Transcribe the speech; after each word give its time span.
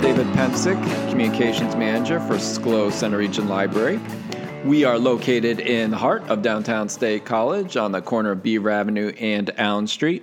David 0.00 0.26
Pensick, 0.28 1.10
Communications 1.10 1.76
Manager 1.76 2.20
for 2.20 2.34
Schlow 2.34 2.90
Centre 2.90 3.18
Region 3.18 3.48
Library. 3.48 4.00
We 4.64 4.84
are 4.84 4.98
located 4.98 5.58
in 5.58 5.90
the 5.90 5.96
heart 5.96 6.28
of 6.28 6.42
downtown 6.42 6.90
State 6.90 7.24
College 7.24 7.78
on 7.78 7.92
the 7.92 8.02
corner 8.02 8.32
of 8.32 8.42
Beaver 8.42 8.68
Avenue 8.68 9.08
and 9.18 9.50
Allen 9.58 9.86
Street. 9.86 10.22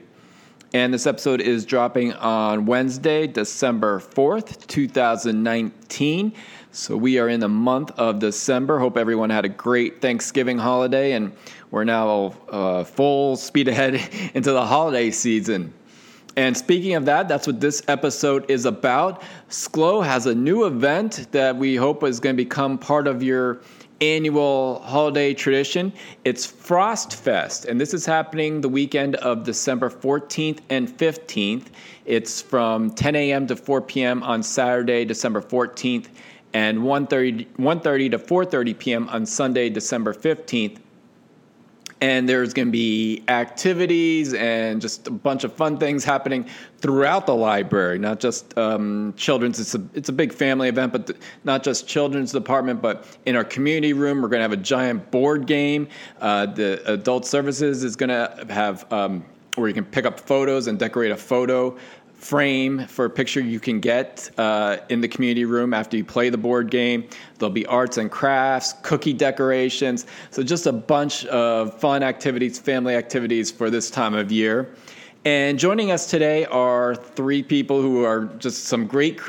And 0.74 0.94
this 0.94 1.08
episode 1.08 1.42
is 1.42 1.66
dropping 1.66 2.14
on 2.14 2.68
Wednesday, 2.68 3.26
December 3.26 4.00
4th, 4.00 4.68
2019. 4.68 6.34
So 6.72 6.96
we 6.96 7.18
are 7.18 7.28
in 7.30 7.40
the 7.40 7.50
month 7.50 7.90
of 7.98 8.20
December. 8.20 8.78
Hope 8.78 8.96
everyone 8.96 9.32
had 9.32 9.44
a 9.44 9.50
great 9.50 10.02
Thanksgiving 10.02 10.60
holiday, 10.60 11.14
and 11.14 11.36
we're 11.72 11.84
now 11.84 12.36
uh, 12.50 12.84
full 12.84 13.38
speed 13.38 13.68
ahead 13.68 13.96
into 14.36 14.52
the 14.52 14.66
holiday 14.66 15.10
season. 15.10 15.74
And 16.36 16.56
speaking 16.56 16.94
of 16.94 17.06
that, 17.06 17.28
that's 17.28 17.48
what 17.48 17.60
this 17.60 17.82
episode 17.88 18.52
is 18.52 18.66
about. 18.66 19.24
Schlow 19.50 20.06
has 20.06 20.28
a 20.28 20.36
new 20.36 20.66
event 20.66 21.26
that 21.32 21.56
we 21.56 21.76
hope 21.76 22.04
is 22.04 22.20
going 22.20 22.38
to 22.38 22.44
become 22.44 22.78
part 22.78 23.08
of 23.08 23.24
your 23.24 23.62
annual 24.02 24.80
holiday 24.80 25.34
tradition. 25.34 25.92
It's 26.24 26.46
Frost 26.46 27.16
Fest, 27.16 27.66
and 27.66 27.80
this 27.80 27.94
is 27.94 28.06
happening 28.06 28.62
the 28.62 28.70
weekend 28.70 29.16
of 29.18 29.44
December 29.44 29.90
14th 29.90 30.60
and 30.70 30.88
15th. 30.88 31.66
It's 32.06 32.42
from 32.42 32.92
10 32.92 33.16
a.m. 33.16 33.48
to 33.48 33.56
4 33.56 33.82
p.m. 33.82 34.24
on 34.24 34.44
Saturday, 34.44 35.06
December 35.06 35.42
14th, 35.42 36.08
and 36.54 36.80
1.30, 36.80 37.48
1.30 37.58 38.12
to 38.12 38.20
4.30 38.20 38.80
p.m. 38.80 39.10
on 39.10 39.26
Sunday, 39.26 39.70
December 39.70 40.14
15th 40.14 40.78
and 42.00 42.30
there's 42.30 42.54
going 42.54 42.68
to 42.68 42.72
be 42.72 43.24
activities 43.28 44.34
and 44.34 44.80
just 44.82 45.08
a 45.08 45.12
bunch 45.12 45.44
of 45.44 45.54
fun 45.54 45.78
things 45.78 46.04
happening 46.04 46.46
throughout 46.80 47.26
the 47.26 47.36
library 47.36 47.98
not 47.98 48.20
just 48.20 48.56
um, 48.58 49.14
children's 49.18 49.60
it's 49.60 49.74
a, 49.74 49.84
it's 49.94 50.10
a 50.10 50.14
big 50.14 50.32
family 50.32 50.70
event 50.70 50.92
but 50.92 51.08
th- 51.08 51.20
not 51.44 51.64
just 51.64 51.88
children's 51.88 52.32
department 52.32 52.82
but 52.82 53.18
in 53.26 53.36
our 53.36 53.44
community 53.44 53.94
room 53.94 54.22
we're 54.22 54.30
going 54.30 54.40
to 54.40 54.44
have 54.44 54.52
a 54.52 54.58
giant 54.58 55.10
board 55.12 55.48
game. 55.48 55.88
Uh, 56.22 56.46
the 56.46 56.82
adult 56.92 57.26
services 57.26 57.84
is 57.84 57.96
going 57.96 58.10
to 58.10 58.46
have 58.50 58.92
um, 58.92 59.26
where 59.56 59.68
you 59.68 59.74
can 59.74 59.86
pick 59.86 60.06
up 60.06 60.20
photos 60.20 60.68
and 60.68 60.78
decorate 60.78 61.12
a 61.12 61.18
photo 61.18 61.76
frame 62.18 62.86
for 62.88 63.06
a 63.06 63.10
picture 63.10 63.40
you 63.40 63.60
can 63.60 63.80
get 63.80 64.30
uh, 64.38 64.78
in 64.90 65.02
the 65.02 65.08
community 65.08 65.46
room 65.46 65.74
after 65.74 65.96
you 65.96 66.04
play 66.04 66.30
the 66.30 66.38
board 66.38 66.70
game. 66.70 67.08
There'll 67.38 67.54
be 67.54 67.66
arts 67.68 67.98
and 67.98 68.12
crafts, 68.12 68.74
cookie 68.82 69.14
decorations. 69.14 70.06
So, 70.32 70.44
just 70.44 70.66
a 70.66 70.74
bunch 70.74 71.26
of 71.28 71.80
fun 71.80 72.04
activities, 72.04 72.60
family 72.60 72.96
activities 72.96 73.52
for 73.52 73.70
this 73.70 73.90
time 73.90 74.14
of 74.14 74.32
year. 74.32 74.74
And 75.28 75.60
joining 75.60 75.92
us 75.92 76.10
today 76.10 76.46
are 76.46 76.96
three 76.96 77.44
people 77.44 77.82
who 77.82 78.06
are 78.06 78.28
just 78.38 78.64
some 78.64 78.88
great 78.88 79.20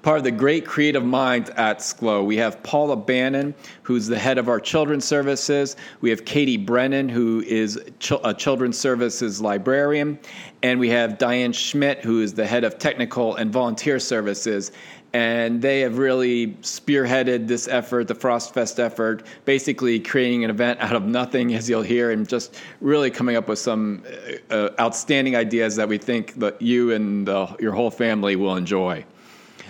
part 0.00 0.16
of 0.16 0.24
the 0.24 0.30
great 0.30 0.64
creative 0.64 1.04
minds 1.04 1.50
at 1.50 1.80
Schlow. 1.80 2.24
We 2.24 2.38
have 2.38 2.62
Paula 2.62 2.96
Bannon, 2.96 3.54
who's 3.82 4.06
the 4.06 4.18
head 4.18 4.38
of 4.38 4.48
our 4.48 4.58
children's 4.58 5.04
services. 5.04 5.76
We 6.00 6.08
have 6.08 6.24
Katie 6.24 6.56
Brennan, 6.56 7.10
who 7.10 7.42
is 7.42 7.78
a 8.22 8.32
children's 8.32 8.78
services 8.78 9.38
librarian. 9.42 10.18
And 10.62 10.80
we 10.80 10.88
have 10.88 11.18
Diane 11.18 11.52
Schmidt, 11.52 12.02
who 12.02 12.22
is 12.22 12.32
the 12.32 12.46
head 12.46 12.64
of 12.64 12.78
technical 12.78 13.34
and 13.34 13.52
volunteer 13.52 13.98
services 14.00 14.72
and 15.14 15.62
they 15.62 15.80
have 15.80 15.96
really 15.96 16.48
spearheaded 16.60 17.46
this 17.46 17.68
effort, 17.68 18.08
the 18.08 18.14
Frostfest 18.16 18.80
effort, 18.80 19.24
basically 19.44 20.00
creating 20.00 20.42
an 20.42 20.50
event 20.50 20.80
out 20.80 20.94
of 20.94 21.04
nothing, 21.04 21.54
as 21.54 21.70
you'll 21.70 21.82
hear, 21.82 22.10
and 22.10 22.28
just 22.28 22.56
really 22.80 23.12
coming 23.12 23.36
up 23.36 23.48
with 23.48 23.60
some 23.60 24.02
uh, 24.50 24.54
uh 24.54 24.70
outstanding 24.80 25.36
ideas 25.36 25.76
that 25.76 25.88
we 25.88 25.98
think 25.98 26.34
that 26.40 26.60
you 26.60 26.92
and 26.92 27.28
uh, 27.28 27.54
your 27.60 27.72
whole 27.72 27.92
family 27.92 28.34
will 28.34 28.56
enjoy. 28.56 29.04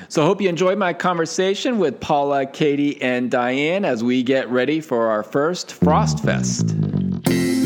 So 0.09 0.23
I 0.23 0.27
hope 0.27 0.41
you 0.41 0.49
enjoyed 0.49 0.79
my 0.79 0.95
conversation 0.95 1.79
with 1.79 2.01
Paula, 2.01 2.47
Katie, 2.47 3.01
and 3.03 3.31
Diane 3.31 3.85
as 3.85 4.03
we 4.03 4.23
get 4.23 4.49
ready 4.49 4.81
for 4.81 5.09
our 5.09 5.23
first 5.23 5.69
Frostfest. 5.79 7.64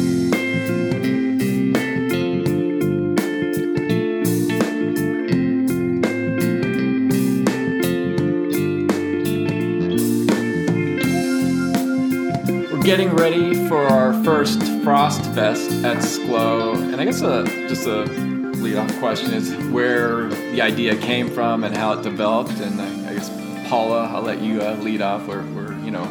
Getting 12.88 13.14
ready 13.16 13.68
for 13.68 13.82
our 13.82 14.14
first 14.24 14.62
Frost 14.82 15.22
Fest 15.34 15.70
at 15.84 15.98
Schlow, 15.98 16.74
and 16.74 16.98
I 16.98 17.04
guess 17.04 17.20
a, 17.20 17.44
just 17.68 17.86
a 17.86 18.04
lead-off 18.04 18.98
question 18.98 19.34
is 19.34 19.54
where 19.66 20.28
the 20.28 20.62
idea 20.62 20.96
came 20.96 21.28
from 21.28 21.64
and 21.64 21.76
how 21.76 21.92
it 21.92 22.02
developed. 22.02 22.52
And 22.52 22.80
I, 22.80 23.10
I 23.10 23.12
guess 23.12 23.28
Paula, 23.68 24.06
I'll 24.06 24.22
let 24.22 24.40
you 24.40 24.62
uh, 24.62 24.74
lead 24.76 25.02
off. 25.02 25.26
We're, 25.26 25.44
we're, 25.52 25.78
you 25.80 25.90
know, 25.90 26.06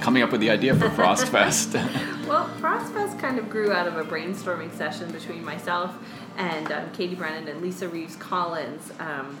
coming 0.00 0.22
up 0.22 0.30
with 0.30 0.40
the 0.40 0.50
idea 0.50 0.76
for 0.76 0.88
Frost 0.90 1.26
Fest. 1.32 1.74
well, 2.28 2.46
Frost 2.58 2.92
Fest 2.92 3.18
kind 3.18 3.40
of 3.40 3.50
grew 3.50 3.72
out 3.72 3.88
of 3.88 3.96
a 3.96 4.04
brainstorming 4.04 4.72
session 4.76 5.10
between 5.10 5.44
myself 5.44 5.92
and 6.36 6.70
um, 6.70 6.88
Katie 6.92 7.16
Brennan 7.16 7.48
and 7.48 7.60
Lisa 7.60 7.88
Reeves 7.88 8.14
Collins. 8.14 8.92
Um, 9.00 9.40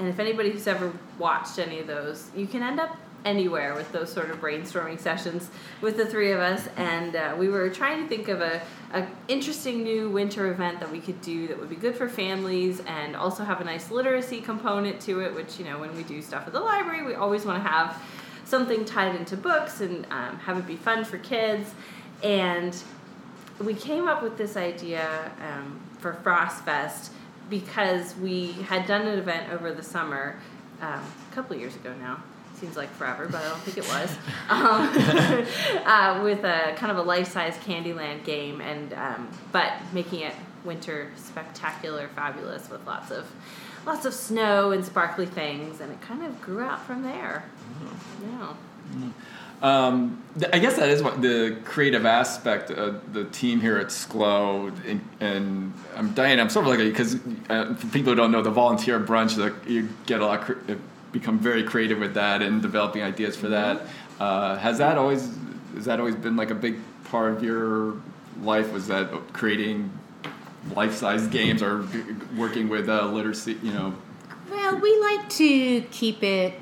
and 0.00 0.08
if 0.08 0.18
anybody 0.18 0.50
who's 0.50 0.66
ever 0.66 0.92
watched 1.20 1.60
any 1.60 1.78
of 1.78 1.86
those, 1.86 2.30
you 2.34 2.48
can 2.48 2.64
end 2.64 2.80
up 2.80 2.98
anywhere 3.26 3.74
with 3.74 3.90
those 3.92 4.10
sort 4.10 4.30
of 4.30 4.40
brainstorming 4.40 4.98
sessions 4.98 5.50
with 5.82 5.96
the 5.96 6.06
three 6.06 6.32
of 6.32 6.40
us. 6.40 6.68
And 6.76 7.16
uh, 7.16 7.34
we 7.36 7.48
were 7.48 7.68
trying 7.68 8.02
to 8.02 8.08
think 8.08 8.28
of 8.28 8.40
a, 8.40 8.62
a 8.92 9.06
interesting 9.28 9.82
new 9.82 10.08
winter 10.08 10.50
event 10.50 10.80
that 10.80 10.90
we 10.90 11.00
could 11.00 11.20
do 11.20 11.48
that 11.48 11.58
would 11.58 11.68
be 11.68 11.76
good 11.76 11.96
for 11.96 12.08
families 12.08 12.80
and 12.86 13.16
also 13.16 13.44
have 13.44 13.60
a 13.60 13.64
nice 13.64 13.90
literacy 13.90 14.40
component 14.40 15.00
to 15.00 15.20
it 15.20 15.34
which 15.34 15.58
you 15.58 15.64
know 15.64 15.78
when 15.78 15.94
we 15.96 16.04
do 16.04 16.22
stuff 16.22 16.46
at 16.46 16.52
the 16.52 16.60
library 16.60 17.02
we 17.02 17.14
always 17.14 17.44
want 17.44 17.62
to 17.62 17.68
have 17.68 18.00
something 18.44 18.84
tied 18.84 19.16
into 19.16 19.36
books 19.36 19.80
and 19.80 20.06
um, 20.10 20.38
have 20.38 20.56
it 20.56 20.66
be 20.66 20.76
fun 20.76 21.04
for 21.04 21.18
kids. 21.18 21.74
And 22.22 22.80
we 23.58 23.74
came 23.74 24.06
up 24.06 24.22
with 24.22 24.38
this 24.38 24.56
idea 24.56 25.32
um, 25.40 25.80
for 25.98 26.14
frost 26.14 26.64
fest 26.64 27.12
because 27.50 28.14
we 28.16 28.52
had 28.52 28.86
done 28.86 29.06
an 29.06 29.18
event 29.18 29.52
over 29.52 29.72
the 29.72 29.82
summer 29.82 30.38
um, 30.80 31.02
a 31.30 31.34
couple 31.34 31.56
years 31.56 31.74
ago 31.74 31.92
now 32.00 32.22
seems 32.56 32.76
like 32.76 32.90
forever, 32.94 33.28
but 33.30 33.42
I 33.42 33.48
don't 33.48 33.60
think 33.60 33.78
it 33.78 33.88
was. 33.88 34.16
Um, 34.48 35.86
uh, 35.86 36.22
with 36.22 36.44
a 36.44 36.74
kind 36.76 36.90
of 36.90 36.98
a 36.98 37.02
life-size 37.02 37.56
Candyland 37.58 38.24
game, 38.24 38.60
and 38.60 38.92
um, 38.94 39.28
but 39.52 39.72
making 39.92 40.20
it 40.20 40.34
winter 40.64 41.10
spectacular, 41.16 42.08
fabulous 42.14 42.68
with 42.68 42.84
lots 42.86 43.10
of 43.10 43.26
lots 43.86 44.04
of 44.04 44.12
snow 44.12 44.72
and 44.72 44.84
sparkly 44.84 45.26
things, 45.26 45.80
and 45.80 45.92
it 45.92 46.00
kind 46.00 46.24
of 46.24 46.40
grew 46.40 46.60
out 46.60 46.84
from 46.84 47.02
there. 47.02 47.44
Mm-hmm. 47.80 48.30
Yeah. 48.30 48.46
Mm-hmm. 48.48 49.10
Um, 49.62 50.22
I 50.52 50.58
guess 50.58 50.76
that 50.76 50.90
is 50.90 51.02
what 51.02 51.22
the 51.22 51.56
creative 51.64 52.04
aspect 52.04 52.70
of 52.70 53.14
the 53.14 53.24
team 53.24 53.60
here 53.60 53.78
at 53.78 53.86
Schlow. 53.86 54.68
And, 54.86 55.00
and 55.18 55.72
um, 55.94 56.12
Diane, 56.12 56.38
I'm 56.38 56.50
sort 56.50 56.66
of 56.66 56.70
like 56.70 56.78
because 56.80 57.16
uh, 57.48 57.74
for 57.74 57.86
people 57.86 58.12
who 58.12 58.16
don't 58.16 58.32
know, 58.32 58.42
the 58.42 58.50
volunteer 58.50 59.00
brunch, 59.00 59.36
that 59.36 59.68
you 59.68 59.88
get 60.04 60.20
a 60.20 60.26
lot 60.26 60.46
become 61.18 61.38
very 61.38 61.64
creative 61.64 61.98
with 61.98 62.12
that 62.14 62.42
and 62.42 62.60
developing 62.60 63.02
ideas 63.02 63.36
for 63.36 63.48
that. 63.48 63.82
Uh, 64.20 64.56
has 64.56 64.78
that 64.78 64.98
always 64.98 65.30
has 65.74 65.86
that 65.86 65.98
always 65.98 66.14
been 66.14 66.36
like 66.36 66.50
a 66.50 66.54
big 66.54 66.76
part 67.04 67.32
of 67.32 67.42
your 67.42 67.94
life? 68.42 68.70
Was 68.72 68.86
that 68.88 69.10
creating 69.32 69.90
life-size 70.74 71.26
games 71.28 71.62
or 71.62 71.86
working 72.36 72.68
with 72.68 72.88
uh, 72.88 73.06
literacy? 73.06 73.58
You 73.62 73.72
know. 73.72 73.94
Well, 74.50 74.78
we 74.78 75.00
like 75.00 75.28
to 75.30 75.80
keep 75.90 76.22
it 76.22 76.54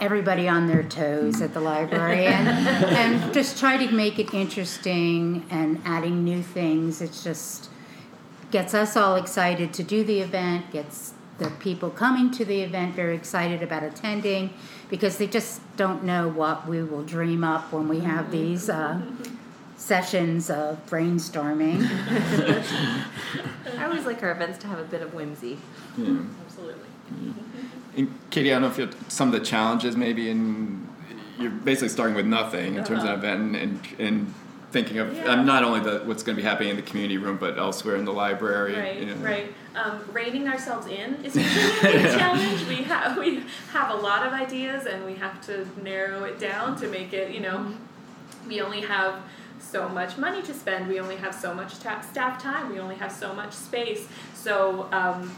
everybody 0.00 0.48
on 0.48 0.66
their 0.66 0.82
toes 0.82 1.40
at 1.40 1.54
the 1.54 1.60
library 1.60 2.26
and, 2.36 2.48
and 2.48 3.34
just 3.34 3.58
try 3.58 3.76
to 3.84 3.92
make 3.92 4.18
it 4.18 4.32
interesting 4.34 5.44
and 5.50 5.80
adding 5.84 6.24
new 6.24 6.42
things. 6.42 7.00
It's 7.00 7.22
just 7.22 7.70
gets 8.50 8.74
us 8.74 8.96
all 8.96 9.16
excited 9.16 9.72
to 9.74 9.82
do 9.82 10.04
the 10.04 10.20
event, 10.20 10.70
gets 10.70 11.14
the 11.38 11.50
people 11.50 11.90
coming 11.90 12.30
to 12.32 12.44
the 12.44 12.62
event 12.62 12.94
very 12.94 13.14
excited 13.14 13.62
about 13.62 13.82
attending 13.82 14.50
because 14.88 15.18
they 15.18 15.26
just 15.26 15.60
don't 15.76 16.02
know 16.04 16.28
what 16.28 16.66
we 16.66 16.82
will 16.82 17.02
dream 17.02 17.44
up 17.44 17.72
when 17.72 17.88
we 17.88 18.00
have 18.00 18.30
these 18.30 18.70
uh, 18.70 19.00
sessions 19.76 20.48
of 20.48 20.84
brainstorming. 20.86 21.86
I 23.78 23.84
always 23.84 24.06
like 24.06 24.22
our 24.22 24.30
events 24.30 24.58
to 24.58 24.66
have 24.66 24.78
a 24.78 24.84
bit 24.84 25.02
of 25.02 25.12
whimsy. 25.14 25.58
Yeah. 25.98 26.18
Absolutely. 26.46 26.88
And 27.96 28.18
Katie, 28.30 28.50
I 28.50 28.54
don't 28.58 28.62
know 28.62 28.68
if 28.68 28.78
you 28.78 28.90
some 29.08 29.28
of 29.32 29.38
the 29.38 29.44
challenges 29.46 29.96
maybe 29.96 30.30
in 30.30 30.86
you're 31.38 31.50
basically 31.50 31.90
starting 31.90 32.16
with 32.16 32.26
nothing 32.26 32.76
in 32.76 32.84
terms 32.84 33.02
of 33.04 33.10
Uh-huh. 33.10 33.12
an 33.12 33.54
event 33.54 33.56
and, 33.56 33.56
and, 33.56 34.00
and 34.00 34.34
thinking 34.72 34.98
of 34.98 35.14
Yeah. 35.14 35.24
um, 35.32 35.44
not 35.46 35.64
only 35.64 35.80
the, 35.80 35.98
what's 36.04 36.22
going 36.22 36.34
to 36.36 36.42
be 36.42 36.46
happening 36.48 36.70
in 36.70 36.76
the 36.76 36.82
community 36.82 37.18
room, 37.18 37.36
but 37.36 37.58
elsewhere 37.58 37.96
in 37.96 38.04
the 38.06 38.12
library. 38.12 38.74
Right, 38.74 38.98
you 39.00 39.06
know. 39.06 39.14
right. 39.16 39.52
Um, 39.76 40.02
reining 40.10 40.48
ourselves 40.48 40.86
in 40.86 41.22
is 41.22 41.36
a 41.36 41.40
big 41.82 42.02
challenge. 42.18 42.66
We 42.66 42.76
have 42.84 43.18
we 43.18 43.44
have 43.72 43.90
a 43.90 43.94
lot 43.94 44.26
of 44.26 44.32
ideas, 44.32 44.86
and 44.86 45.04
we 45.04 45.14
have 45.16 45.40
to 45.46 45.68
narrow 45.82 46.24
it 46.24 46.38
down 46.38 46.80
to 46.80 46.88
make 46.88 47.12
it. 47.12 47.30
You 47.30 47.40
know, 47.40 47.74
we 48.48 48.62
only 48.62 48.80
have 48.80 49.20
so 49.60 49.88
much 49.88 50.16
money 50.16 50.40
to 50.42 50.54
spend. 50.54 50.88
We 50.88 50.98
only 50.98 51.16
have 51.16 51.34
so 51.34 51.52
much 51.52 51.78
ta- 51.80 52.00
staff 52.00 52.42
time. 52.42 52.72
We 52.72 52.80
only 52.80 52.96
have 52.96 53.12
so 53.12 53.34
much 53.34 53.52
space. 53.52 54.08
So. 54.34 54.88
Um, 54.92 55.34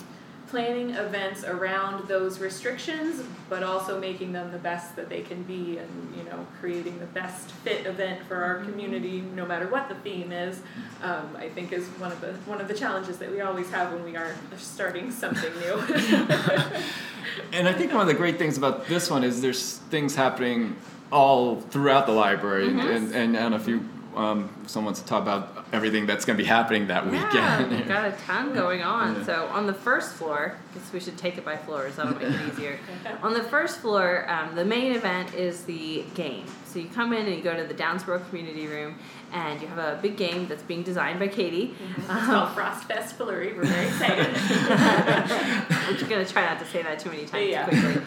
planning 0.51 0.91
events 0.91 1.45
around 1.45 2.09
those 2.09 2.39
restrictions 2.41 3.23
but 3.51 3.63
also 3.63 4.01
making 4.01 4.33
them 4.33 4.51
the 4.51 4.59
best 4.59 4.97
that 4.97 5.09
they 5.09 5.21
can 5.21 5.43
be 5.43 5.79
and 5.79 6.15
you 6.17 6.23
know 6.25 6.47
creating 6.61 6.99
the 6.99 7.07
best 7.07 7.51
fit 7.51 7.87
event 7.87 8.21
for 8.27 8.37
our 8.43 8.57
community 8.65 9.21
no 9.35 9.45
matter 9.45 9.67
what 9.69 9.89
the 9.89 9.95
theme 9.97 10.33
is 10.33 10.61
um, 11.03 11.29
i 11.37 11.49
think 11.49 11.73
is 11.73 11.87
one 11.99 12.11
of 12.11 12.21
the 12.21 12.33
one 12.47 12.61
of 12.61 12.69
the 12.69 12.75
challenges 12.75 13.19
that 13.19 13.31
we 13.31 13.41
always 13.41 13.71
have 13.71 13.93
when 13.93 14.05
we 14.05 14.17
are 14.17 14.35
starting 14.57 15.11
something 15.11 15.53
new 15.61 15.77
And 17.53 17.69
I 17.69 17.73
think 17.73 17.93
one 17.93 18.01
of 18.01 18.09
the 18.09 18.15
great 18.15 18.37
things 18.39 18.59
about 18.59 18.87
this 18.89 19.09
one 19.11 19.23
is 19.23 19.41
there's 19.41 19.79
things 19.91 20.15
happening 20.15 20.77
all 21.13 21.61
throughout 21.61 22.07
the 22.07 22.13
library, 22.13 22.69
Mm-hmm. 22.69 22.81
and, 22.81 23.15
and 23.15 23.37
I 23.37 23.41
don't 23.41 23.51
know 23.53 23.57
if 23.57 23.69
you 23.69 23.89
um, 24.19 24.51
if 24.65 24.71
someone 24.71 24.87
wants 24.87 25.01
to 25.01 25.07
talk 25.07 25.23
about 25.23 25.67
everything 25.73 26.05
that's 26.07 26.25
going 26.25 26.37
to 26.37 26.43
be 26.43 26.47
happening 26.49 26.89
that 26.89 27.07
Yeah, 27.13 27.67
we've 27.69 27.87
got 27.87 28.07
a 28.07 28.13
ton 28.27 28.53
going 28.63 28.83
on. 28.83 29.15
Yeah. 29.17 29.25
So 29.25 29.47
on 29.53 29.67
the 29.67 29.73
first 29.75 30.15
floor, 30.15 30.57
I 30.57 30.75
guess 30.79 30.93
we 30.93 31.01
should 31.01 31.17
take 31.17 31.39
it 31.39 31.45
by 31.45 31.57
floors. 31.57 31.97
That'll 31.97 32.15
make 32.15 32.23
it 32.25 32.41
easier. 32.53 32.79
on 33.23 33.33
the 33.33 33.45
first 33.45 33.79
floor, 33.81 34.29
um, 34.29 34.55
the 34.57 34.65
main 34.65 34.93
event 34.93 35.35
is 35.35 35.63
the 35.65 36.05
game. 36.15 36.45
So 36.65 36.79
you 36.81 36.89
come 36.89 37.13
in 37.13 37.27
and 37.27 37.35
you 37.37 37.43
go 37.43 37.57
to 37.57 37.65
the 37.65 37.75
Downsbrough 37.75 38.29
Community 38.29 38.67
Room, 38.67 38.97
and 39.33 39.61
you 39.63 39.69
have 39.69 39.79
a 39.79 39.99
big 40.03 40.17
game 40.17 40.49
that's 40.49 40.63
being 40.63 40.83
designed 40.83 41.19
by 41.21 41.29
Katie. 41.29 41.75
it's 41.97 42.07
called 42.07 42.51
frost 42.55 42.85
fest 42.85 43.15
flurry 43.17 43.53
we're 43.55 43.65
very 43.65 43.87
excited 43.87 44.27
We're 46.01 46.09
going 46.09 46.25
to 46.25 46.31
try 46.33 46.45
not 46.47 46.59
to 46.61 46.67
say 46.67 46.83
that 46.83 46.99
too 46.99 47.11
many 47.11 47.25
times 47.27 47.49
Yeah. 47.51 47.65
quickly. 47.69 48.03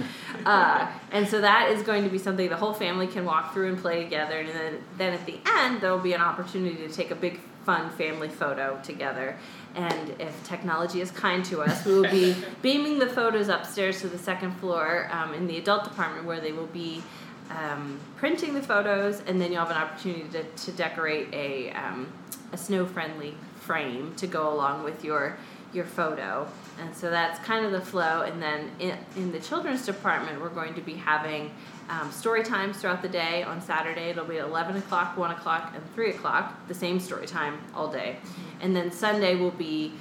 Uh, 0.45 0.91
and 1.11 1.27
so 1.27 1.41
that 1.41 1.69
is 1.71 1.81
going 1.83 2.03
to 2.03 2.09
be 2.09 2.17
something 2.17 2.49
the 2.49 2.55
whole 2.55 2.73
family 2.73 3.07
can 3.07 3.25
walk 3.25 3.53
through 3.53 3.69
and 3.69 3.77
play 3.77 4.03
together. 4.03 4.39
And 4.39 4.49
then, 4.49 4.83
then 4.97 5.13
at 5.13 5.25
the 5.25 5.39
end, 5.45 5.81
there 5.81 5.91
will 5.91 5.99
be 5.99 6.13
an 6.13 6.21
opportunity 6.21 6.87
to 6.87 6.89
take 6.89 7.11
a 7.11 7.15
big, 7.15 7.39
fun 7.65 7.89
family 7.91 8.29
photo 8.29 8.79
together. 8.83 9.37
And 9.75 10.15
if 10.19 10.43
technology 10.43 11.01
is 11.01 11.11
kind 11.11 11.45
to 11.45 11.61
us, 11.61 11.85
we 11.85 11.93
will 11.93 12.09
be 12.09 12.35
beaming 12.61 12.99
the 12.99 13.07
photos 13.07 13.47
upstairs 13.47 14.01
to 14.01 14.07
the 14.07 14.17
second 14.17 14.53
floor 14.53 15.09
um, 15.11 15.33
in 15.33 15.47
the 15.47 15.57
adult 15.57 15.83
department 15.83 16.25
where 16.25 16.39
they 16.39 16.51
will 16.51 16.67
be 16.67 17.03
um, 17.49 17.99
printing 18.15 18.53
the 18.53 18.61
photos, 18.61 19.21
and 19.27 19.41
then 19.41 19.51
you'll 19.51 19.65
have 19.65 19.75
an 19.75 19.81
opportunity 19.81 20.25
to, 20.29 20.43
to 20.43 20.71
decorate 20.71 21.33
a, 21.33 21.71
um, 21.71 22.11
a 22.51 22.57
snow 22.57 22.85
friendly 22.85 23.35
frame 23.59 24.13
to 24.15 24.27
go 24.27 24.53
along 24.53 24.83
with 24.83 25.03
your 25.03 25.37
your 25.73 25.85
photo. 25.85 26.47
And 26.79 26.95
so 26.95 27.09
that's 27.09 27.39
kind 27.45 27.65
of 27.65 27.71
the 27.71 27.81
flow. 27.81 28.21
And 28.21 28.41
then 28.41 28.71
in, 28.79 28.97
in 29.15 29.31
the 29.31 29.39
children's 29.39 29.85
department, 29.85 30.41
we're 30.41 30.49
going 30.49 30.73
to 30.75 30.81
be 30.81 30.93
having 30.93 31.51
um, 31.89 32.11
story 32.11 32.43
times 32.43 32.77
throughout 32.77 33.01
the 33.01 33.09
day. 33.09 33.43
On 33.43 33.61
Saturday, 33.61 34.09
it'll 34.09 34.25
be 34.25 34.37
at 34.37 34.45
11 34.45 34.77
o'clock, 34.77 35.17
1 35.17 35.31
o'clock, 35.31 35.73
and 35.75 35.83
3 35.93 36.11
o'clock, 36.11 36.67
the 36.67 36.73
same 36.73 36.99
story 36.99 37.27
time 37.27 37.59
all 37.73 37.91
day. 37.91 38.17
And 38.61 38.75
then 38.75 38.91
Sunday 38.91 39.35
will 39.35 39.51
be 39.51 39.93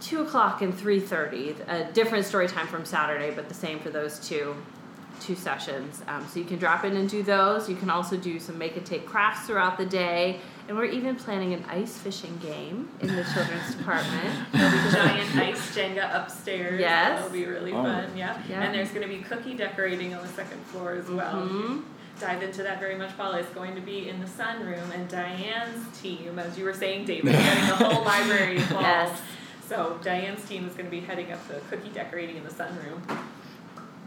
2 0.00 0.22
o'clock 0.22 0.62
and 0.62 0.74
3.30, 0.74 1.68
a 1.68 1.92
different 1.92 2.26
story 2.26 2.48
time 2.48 2.66
from 2.66 2.84
Saturday, 2.84 3.30
but 3.30 3.48
the 3.48 3.54
same 3.54 3.78
for 3.80 3.90
those 3.90 4.18
two 4.18 4.54
two 5.20 5.34
sessions. 5.34 6.02
Um, 6.08 6.26
so 6.26 6.38
you 6.38 6.44
can 6.44 6.58
drop 6.58 6.84
in 6.84 6.96
and 6.96 7.08
do 7.08 7.22
those. 7.22 7.68
You 7.68 7.76
can 7.76 7.88
also 7.88 8.16
do 8.16 8.38
some 8.38 8.58
make 8.58 8.76
and 8.76 8.84
take 8.84 9.06
crafts 9.06 9.46
throughout 9.46 9.78
the 9.78 9.86
day. 9.86 10.40
And 10.66 10.78
we're 10.78 10.86
even 10.86 11.16
planning 11.16 11.52
an 11.52 11.62
ice 11.68 11.98
fishing 11.98 12.38
game 12.38 12.88
in 13.00 13.08
the 13.14 13.22
children's 13.34 13.74
department. 13.74 14.50
There'll 14.52 14.70
be 14.72 14.90
giant 14.92 15.36
ice 15.36 15.76
Jenga 15.76 16.14
upstairs. 16.22 16.80
Yes. 16.80 17.16
That'll 17.20 17.30
be 17.30 17.44
really 17.44 17.72
Oh. 17.72 17.82
fun, 17.82 18.16
yeah. 18.16 18.40
Yeah. 18.48 18.62
And 18.62 18.74
there's 18.74 18.88
going 18.90 19.02
to 19.02 19.08
be 19.08 19.18
cookie 19.22 19.54
decorating 19.54 20.14
on 20.14 20.22
the 20.22 20.32
second 20.32 20.64
floor 20.66 20.92
as 20.92 21.06
well. 21.08 21.34
Mhm. 21.48 21.82
Dive 22.18 22.42
into 22.42 22.62
that 22.62 22.80
very 22.80 22.94
much, 22.96 23.14
Paula. 23.16 23.40
It's 23.40 23.50
going 23.50 23.74
to 23.74 23.80
be 23.82 24.08
in 24.08 24.20
the 24.20 24.26
sunroom, 24.26 24.94
and 24.94 25.06
Diane's 25.08 26.00
team, 26.00 26.38
as 26.38 26.56
you 26.56 26.64
were 26.64 26.72
saying, 26.72 27.04
David, 27.04 27.32
getting 27.32 27.66
the 27.68 27.76
whole 27.76 28.04
library 28.04 28.56
involved. 28.58 28.82
Yes. 28.84 29.20
So 29.68 29.98
Diane's 30.02 30.44
team 30.48 30.66
is 30.66 30.72
going 30.74 30.86
to 30.86 30.90
be 30.90 31.00
heading 31.00 31.30
up 31.32 31.46
the 31.48 31.60
cookie 31.68 31.90
decorating 31.90 32.36
in 32.36 32.44
the 32.44 32.50
sunroom. 32.50 33.02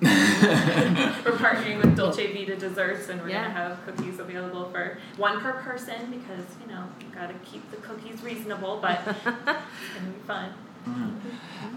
we're 1.26 1.38
partnering 1.38 1.78
with 1.84 1.96
Dolce 1.96 2.32
Vita 2.34 2.56
Desserts, 2.56 3.10
and 3.10 3.22
we're 3.22 3.30
Yeah. 3.30 3.44
going 3.44 3.54
to 3.54 3.60
have 3.60 3.86
cookies 3.86 4.20
available 4.20 4.70
for 4.72 4.98
one 5.18 5.40
per 5.40 5.54
person 5.54 6.12
because 6.12 6.46
you 6.62 6.74
know 6.74 6.84
you 7.00 7.08
got 7.16 7.28
to 7.28 7.34
keep 7.50 7.70
the 7.72 7.78
cookies 7.78 8.22
reasonable, 8.22 8.80
but 8.82 9.02
it's 9.08 9.24
going 9.24 9.36
to 9.46 10.12
be 10.12 10.28
fun. 10.28 10.54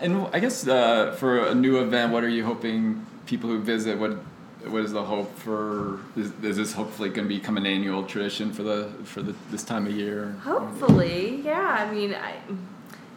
And 0.01 0.27
I 0.33 0.39
guess 0.41 0.67
uh, 0.69 1.13
for 1.19 1.47
a 1.47 1.55
new 1.55 1.81
event, 1.81 2.13
what 2.13 2.23
are 2.23 2.29
you 2.29 2.45
hoping 2.45 3.05
people 3.27 3.51
who 3.51 3.61
visit? 3.61 3.99
What 3.99 4.19
what 4.67 4.83
is 4.83 4.93
the 4.93 5.03
hope 5.03 5.37
for? 5.39 6.01
Is, 6.17 6.33
is 6.43 6.57
this 6.59 6.73
hopefully 6.75 7.09
going 7.09 7.27
to 7.29 7.35
become 7.35 7.57
an 7.57 7.65
annual 7.67 8.05
tradition 8.05 8.53
for 8.53 8.63
the 8.63 8.91
for 9.05 9.23
the, 9.23 9.35
this 9.51 9.65
time 9.65 9.87
of 9.87 9.93
year? 9.93 10.37
Hopefully, 10.43 11.41
yeah. 11.45 11.87
I 11.89 11.93
mean, 11.93 12.15
I, 12.15 12.35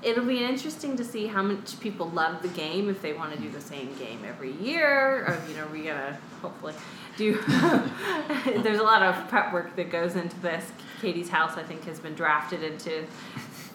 it'll 0.03 0.25
be 0.25 0.43
interesting 0.43 0.95
to 0.97 1.03
see 1.03 1.27
how 1.27 1.41
much 1.41 1.79
people 1.79 2.09
love 2.09 2.41
the 2.41 2.47
game. 2.49 2.89
If 2.89 3.01
they 3.01 3.13
want 3.13 3.33
to 3.33 3.39
do 3.39 3.49
the 3.49 3.61
same 3.61 3.93
game 3.97 4.19
every 4.27 4.51
year, 4.53 5.25
or 5.25 5.41
you 5.49 5.55
know, 5.55 5.67
we're 5.71 5.85
gonna 5.93 6.17
hopefully 6.41 6.73
do. 7.17 7.33
There's 8.63 8.79
a 8.79 8.83
lot 8.83 9.01
of 9.03 9.27
prep 9.29 9.53
work 9.53 9.75
that 9.75 9.91
goes 9.91 10.15
into 10.15 10.39
this. 10.39 10.71
Katie's 11.01 11.29
house, 11.29 11.57
I 11.57 11.63
think, 11.63 11.83
has 11.85 11.99
been 11.99 12.13
drafted 12.15 12.63
into 12.63 13.05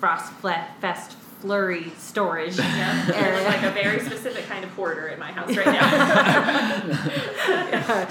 Frost 0.01 0.33
Fest 0.35 1.13
Flurry 1.41 1.93
storage 1.99 2.59
Yeah, 2.59 3.11
area. 3.15 3.45
like 3.45 3.63
a 3.63 3.71
very 3.71 4.01
specific 4.01 4.47
kind 4.49 4.65
of 4.65 4.71
hoarder 4.71 5.07
in 5.09 5.19
my 5.21 5.31
house 5.31 5.57
right 5.57 5.67
now. 5.67 7.05
Yeah. 7.49 8.11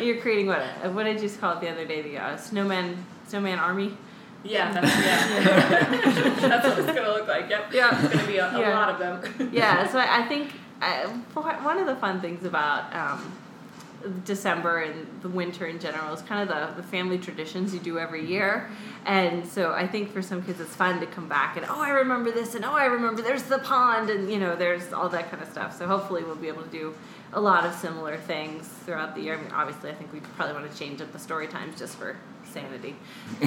You're 0.00 0.20
creating 0.20 0.46
what? 0.46 0.62
What 0.92 1.04
did 1.04 1.16
you 1.16 1.28
just 1.28 1.40
call 1.40 1.56
it 1.56 1.60
the 1.60 1.68
other 1.70 1.84
day? 1.86 2.02
The 2.02 2.18
uh, 2.18 2.36
snowman 2.36 3.04
snowman 3.28 3.58
army. 3.58 3.96
Yeah, 4.44 4.72
that's 4.80 4.96
yeah. 5.06 6.48
that's 6.48 6.66
what 6.66 6.78
it's 6.78 6.86
gonna 6.88 7.08
look 7.12 7.28
like. 7.28 7.48
Yep. 7.48 7.72
Yeah. 7.72 8.04
It's 8.04 8.14
gonna 8.14 8.26
be 8.26 8.38
a, 8.38 8.48
a 8.54 8.60
Yeah. 8.60 8.74
lot 8.78 8.88
of 8.90 8.98
them. 8.98 9.50
yeah, 9.52 9.86
so 9.92 9.98
I 9.98 10.20
I 10.20 10.22
think 10.28 10.52
uh, 10.80 11.08
one 11.62 11.78
of 11.78 11.86
the 11.86 11.96
fun 11.96 12.20
things 12.20 12.44
about 12.44 12.94
um, 12.94 13.32
December 14.24 14.78
and 14.80 15.06
the 15.22 15.28
winter 15.28 15.66
in 15.66 15.78
general 15.78 16.12
is 16.12 16.22
kind 16.22 16.42
of 16.42 16.48
the, 16.76 16.82
the 16.82 16.86
family 16.88 17.18
traditions 17.18 17.72
you 17.72 17.78
do 17.78 17.98
every 18.00 18.24
year. 18.26 18.68
And 19.06 19.46
so 19.46 19.72
I 19.72 19.86
think 19.86 20.12
for 20.12 20.22
some 20.22 20.42
kids 20.42 20.58
it's 20.60 20.74
fun 20.74 20.98
to 21.00 21.06
come 21.06 21.28
back 21.28 21.56
and, 21.56 21.64
oh, 21.68 21.80
I 21.80 21.90
remember 21.90 22.30
this, 22.32 22.54
and 22.56 22.64
oh, 22.64 22.72
I 22.72 22.86
remember 22.86 23.22
there's 23.22 23.44
the 23.44 23.58
pond, 23.58 24.10
and 24.10 24.30
you 24.30 24.38
know, 24.40 24.56
there's 24.56 24.92
all 24.92 25.08
that 25.10 25.30
kind 25.30 25.42
of 25.42 25.48
stuff. 25.48 25.76
So 25.78 25.86
hopefully 25.86 26.24
we'll 26.24 26.34
be 26.36 26.48
able 26.48 26.62
to 26.62 26.68
do 26.70 26.94
a 27.34 27.40
lot 27.40 27.64
of 27.64 27.74
similar 27.74 28.16
things 28.18 28.68
throughout 28.84 29.14
the 29.14 29.22
year. 29.22 29.34
I 29.38 29.40
mean, 29.42 29.50
obviously, 29.52 29.90
I 29.90 29.94
think 29.94 30.12
we 30.12 30.20
probably 30.20 30.54
want 30.54 30.70
to 30.70 30.78
change 30.78 31.00
up 31.00 31.12
the 31.12 31.18
story 31.18 31.46
times 31.46 31.78
just 31.78 31.96
for 31.96 32.16
sanity. 32.52 32.94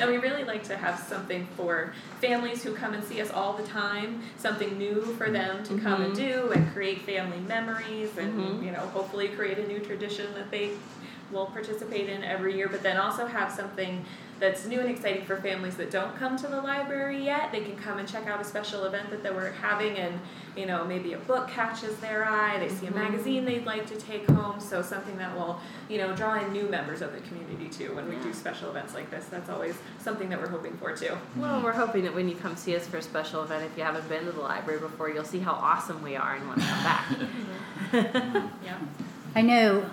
And 0.00 0.10
we 0.10 0.16
really 0.18 0.44
like 0.44 0.64
to 0.64 0.76
have 0.76 0.98
something 0.98 1.46
for 1.56 1.92
families 2.20 2.62
who 2.62 2.74
come 2.74 2.92
and 2.94 3.02
see 3.04 3.20
us 3.20 3.30
all 3.30 3.52
the 3.54 3.62
time, 3.62 4.20
something 4.36 4.76
new 4.76 5.00
for 5.16 5.30
them 5.30 5.62
to 5.64 5.78
come 5.78 6.02
and 6.02 6.14
do 6.14 6.50
and 6.52 6.70
create 6.72 7.02
family 7.02 7.38
memories 7.40 8.16
and 8.18 8.38
Mhm. 8.38 8.64
you 8.64 8.70
know, 8.72 8.80
hopefully 8.80 9.28
create 9.28 9.58
a 9.58 9.66
new 9.66 9.78
tradition 9.78 10.26
that 10.34 10.50
they 10.50 10.72
will 11.32 11.46
participate 11.46 12.08
in 12.08 12.22
every 12.22 12.56
year, 12.56 12.68
but 12.68 12.82
then 12.82 12.96
also 12.96 13.26
have 13.26 13.50
something 13.50 14.04
that's 14.40 14.66
new 14.66 14.80
and 14.80 14.88
exciting 14.88 15.24
for 15.24 15.36
families 15.36 15.76
that 15.76 15.88
don't 15.90 16.16
come 16.16 16.36
to 16.36 16.48
the 16.48 16.60
library 16.60 17.24
yet. 17.24 17.52
They 17.52 17.60
can 17.60 17.76
come 17.76 17.98
and 17.98 18.08
check 18.08 18.26
out 18.26 18.40
a 18.40 18.44
special 18.44 18.84
event 18.86 19.08
that, 19.10 19.22
that 19.22 19.32
we're 19.34 19.52
having 19.52 19.96
and 19.96 20.18
you 20.56 20.66
know, 20.66 20.84
maybe 20.84 21.14
a 21.14 21.18
book 21.18 21.48
catches 21.48 21.96
their 21.98 22.26
eye, 22.26 22.58
they 22.58 22.68
see 22.68 22.86
a 22.86 22.90
Mhm. 22.90 22.94
magazine 22.96 23.44
they'd 23.46 23.64
like 23.64 23.86
to 23.86 23.96
take 23.96 24.28
home, 24.28 24.60
so 24.60 24.82
something 24.82 25.16
that 25.16 25.34
will, 25.34 25.58
you 25.88 25.96
know, 25.96 26.14
draw 26.14 26.34
in 26.34 26.52
new 26.52 26.64
members 26.64 27.00
of 27.00 27.12
the 27.14 27.20
community 27.20 27.68
too 27.70 27.94
when 27.94 28.06
we 28.06 28.16
do 28.16 28.34
special 28.34 28.68
events 28.68 28.92
like 28.94 29.10
this. 29.10 29.24
That's 29.30 29.48
always 29.48 29.76
something 29.98 30.28
that 30.28 30.38
we're 30.38 30.48
hoping 30.50 30.76
for 30.76 30.94
too. 30.94 31.16
Well, 31.36 31.62
we're 31.62 31.72
hoping 31.72 32.02
that 32.04 32.14
when 32.14 32.28
you 32.28 32.34
come 32.34 32.54
see 32.56 32.76
us 32.76 32.86
for 32.86 32.98
a 32.98 33.02
special 33.02 33.42
event, 33.42 33.64
if 33.64 33.78
you 33.78 33.84
haven't 33.84 34.06
been 34.10 34.26
to 34.26 34.32
the 34.32 34.40
library 34.42 34.80
before, 34.80 35.08
you'll 35.08 35.24
see 35.24 35.38
how 35.38 35.52
awesome 35.52 36.02
we 36.02 36.16
are 36.16 36.34
and 36.34 36.46
want 36.48 36.60
to 36.60 36.66
come 36.66 36.82
back. 36.84 37.04
Yeah. 38.64 38.76
I 39.34 39.40
know 39.40 39.86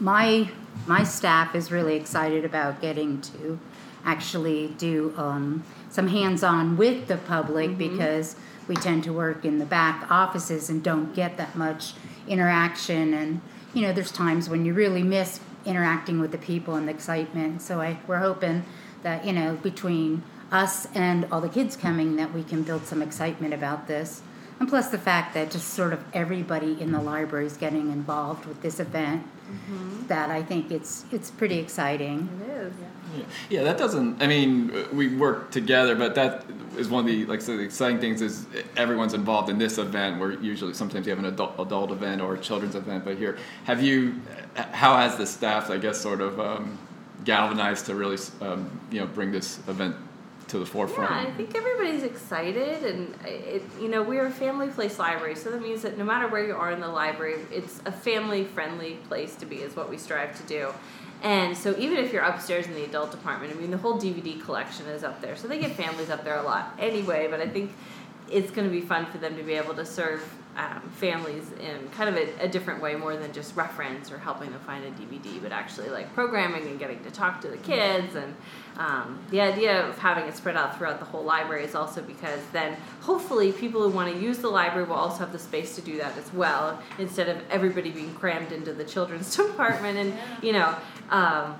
my 0.00 0.50
my 0.86 1.02
staff 1.02 1.54
is 1.54 1.70
really 1.70 1.96
excited 1.96 2.44
about 2.44 2.80
getting 2.80 3.20
to 3.20 3.58
actually 4.04 4.68
do 4.78 5.14
um, 5.16 5.64
some 5.90 6.08
hands-on 6.08 6.76
with 6.76 7.08
the 7.08 7.16
public 7.16 7.78
because 7.78 8.36
we 8.68 8.76
tend 8.76 9.04
to 9.04 9.12
work 9.12 9.44
in 9.44 9.58
the 9.58 9.64
back 9.64 10.10
offices 10.10 10.68
and 10.68 10.82
don't 10.82 11.14
get 11.14 11.36
that 11.36 11.56
much 11.56 11.94
interaction. 12.28 13.14
And 13.14 13.40
you 13.72 13.82
know 13.82 13.92
there's 13.92 14.12
times 14.12 14.48
when 14.48 14.64
you 14.64 14.74
really 14.74 15.02
miss 15.02 15.40
interacting 15.64 16.20
with 16.20 16.32
the 16.32 16.38
people 16.38 16.74
and 16.74 16.86
the 16.86 16.92
excitement. 16.92 17.62
So 17.62 17.80
I 17.80 17.98
we're 18.06 18.18
hoping 18.18 18.64
that 19.02 19.24
you 19.24 19.32
know 19.32 19.56
between 19.56 20.22
us 20.50 20.86
and 20.94 21.26
all 21.32 21.40
the 21.40 21.48
kids 21.48 21.76
coming 21.76 22.16
that 22.16 22.32
we 22.32 22.42
can 22.42 22.62
build 22.62 22.84
some 22.84 23.02
excitement 23.02 23.54
about 23.54 23.88
this 23.88 24.22
and 24.64 24.70
plus 24.70 24.88
the 24.88 24.96
fact 24.96 25.34
that 25.34 25.50
just 25.50 25.74
sort 25.74 25.92
of 25.92 26.02
everybody 26.14 26.80
in 26.80 26.90
the 26.90 26.98
library 26.98 27.44
is 27.44 27.58
getting 27.58 27.92
involved 27.92 28.46
with 28.46 28.62
this 28.62 28.80
event. 28.80 29.22
That 30.08 30.30
I 30.30 30.42
think 30.42 30.70
it's 30.70 31.04
it's 31.12 31.30
pretty 31.30 31.58
exciting. 31.58 32.30
It 32.42 32.50
is. 32.50 32.72
Yeah. 33.14 33.24
yeah, 33.50 33.62
that 33.64 33.76
doesn't. 33.76 34.22
I 34.22 34.26
mean, 34.26 34.72
we 34.90 35.14
work 35.16 35.50
together, 35.50 35.94
but 35.94 36.14
that 36.14 36.46
is 36.78 36.88
one 36.88 37.00
of 37.00 37.06
the 37.06 37.26
like 37.26 37.42
so 37.42 37.58
the 37.58 37.62
exciting 37.62 38.00
things 38.00 38.22
is 38.22 38.46
everyone's 38.78 39.12
involved 39.12 39.50
in 39.50 39.58
this 39.58 39.76
event. 39.76 40.18
Where 40.18 40.32
usually 40.32 40.72
sometimes 40.72 41.06
you 41.06 41.10
have 41.10 41.18
an 41.18 41.26
adult 41.26 41.60
adult 41.60 41.90
event 41.90 42.22
or 42.22 42.34
a 42.34 42.40
children's 42.40 42.74
event, 42.74 43.04
but 43.04 43.18
here, 43.18 43.36
have 43.64 43.82
you? 43.82 44.18
How 44.54 44.96
has 44.96 45.18
the 45.18 45.26
staff, 45.26 45.68
I 45.68 45.76
guess, 45.76 46.00
sort 46.00 46.22
of 46.22 46.40
um, 46.40 46.78
galvanized 47.24 47.84
to 47.86 47.94
really, 47.94 48.16
um, 48.40 48.80
you 48.90 49.00
know, 49.00 49.06
bring 49.06 49.30
this 49.30 49.58
event 49.68 49.94
to 50.48 50.58
the 50.58 50.66
forefront? 50.66 51.10
Yeah, 51.10 51.32
I 51.32 51.36
think 51.36 51.54
everybody's 51.54 52.02
excited, 52.02 52.84
and 52.84 53.14
it, 53.24 53.62
you 53.80 53.88
know, 53.88 54.02
we're 54.02 54.26
a 54.26 54.30
family 54.30 54.68
place 54.68 54.98
library, 54.98 55.36
so 55.36 55.50
that 55.50 55.62
means 55.62 55.82
that 55.82 55.98
no 55.98 56.04
matter 56.04 56.28
where 56.28 56.46
you 56.46 56.54
are 56.54 56.72
in 56.72 56.80
the 56.80 56.88
library, 56.88 57.40
it's 57.50 57.80
a 57.86 57.92
family 57.92 58.44
friendly 58.44 58.94
place 59.08 59.34
to 59.36 59.46
be, 59.46 59.56
is 59.56 59.76
what 59.76 59.90
we 59.90 59.96
strive 59.96 60.36
to 60.36 60.42
do. 60.44 60.68
And 61.22 61.56
so, 61.56 61.74
even 61.78 61.98
if 61.98 62.12
you're 62.12 62.22
upstairs 62.22 62.66
in 62.66 62.74
the 62.74 62.84
adult 62.84 63.10
department, 63.10 63.54
I 63.54 63.58
mean, 63.58 63.70
the 63.70 63.78
whole 63.78 63.98
DVD 63.98 64.42
collection 64.44 64.86
is 64.86 65.02
up 65.02 65.20
there, 65.20 65.36
so 65.36 65.48
they 65.48 65.58
get 65.58 65.72
families 65.72 66.10
up 66.10 66.24
there 66.24 66.36
a 66.36 66.42
lot 66.42 66.74
anyway, 66.78 67.28
but 67.30 67.40
I 67.40 67.48
think 67.48 67.72
it's 68.30 68.50
going 68.50 68.68
to 68.68 68.72
be 68.72 68.80
fun 68.80 69.06
for 69.06 69.18
them 69.18 69.36
to 69.36 69.42
be 69.42 69.54
able 69.54 69.74
to 69.74 69.86
serve 69.86 70.22
um, 70.56 70.88
families 70.96 71.50
in 71.52 71.88
kind 71.90 72.08
of 72.08 72.16
a, 72.16 72.44
a, 72.44 72.48
different 72.48 72.80
way, 72.80 72.94
more 72.94 73.16
than 73.16 73.32
just 73.32 73.56
reference 73.56 74.12
or 74.12 74.18
helping 74.18 74.50
them 74.50 74.60
find 74.60 74.84
a 74.84 74.90
DVD, 74.92 75.42
but 75.42 75.52
actually 75.52 75.88
like 75.90 76.12
programming 76.14 76.66
and 76.68 76.78
getting 76.78 77.02
to 77.02 77.10
talk 77.10 77.40
to 77.40 77.48
the 77.48 77.56
kids. 77.56 78.14
And 78.14 78.34
um, 78.76 79.18
the 79.30 79.40
idea 79.40 79.86
of 79.86 79.98
having 79.98 80.24
it 80.26 80.36
spread 80.36 80.56
out 80.56 80.78
throughout 80.78 81.00
the 81.00 81.04
whole 81.04 81.24
library 81.24 81.64
is 81.64 81.74
also 81.74 82.02
because 82.02 82.40
then 82.52 82.76
hopefully 83.00 83.52
people 83.52 83.82
who 83.82 83.88
want 83.88 84.12
to 84.12 84.20
use 84.20 84.38
the 84.38 84.48
library 84.48 84.86
will 84.86 84.94
also 84.94 85.18
have 85.18 85.32
the 85.32 85.38
space 85.38 85.74
to 85.74 85.82
do 85.82 85.98
that 85.98 86.16
as 86.16 86.32
well, 86.32 86.80
instead 86.98 87.28
of 87.28 87.38
everybody 87.50 87.90
being 87.90 88.14
crammed 88.14 88.52
into 88.52 88.72
the 88.72 88.84
children's 88.84 89.34
department 89.36 89.98
and 89.98 90.14
you 90.42 90.52
know. 90.52 90.76
Um, 91.10 91.56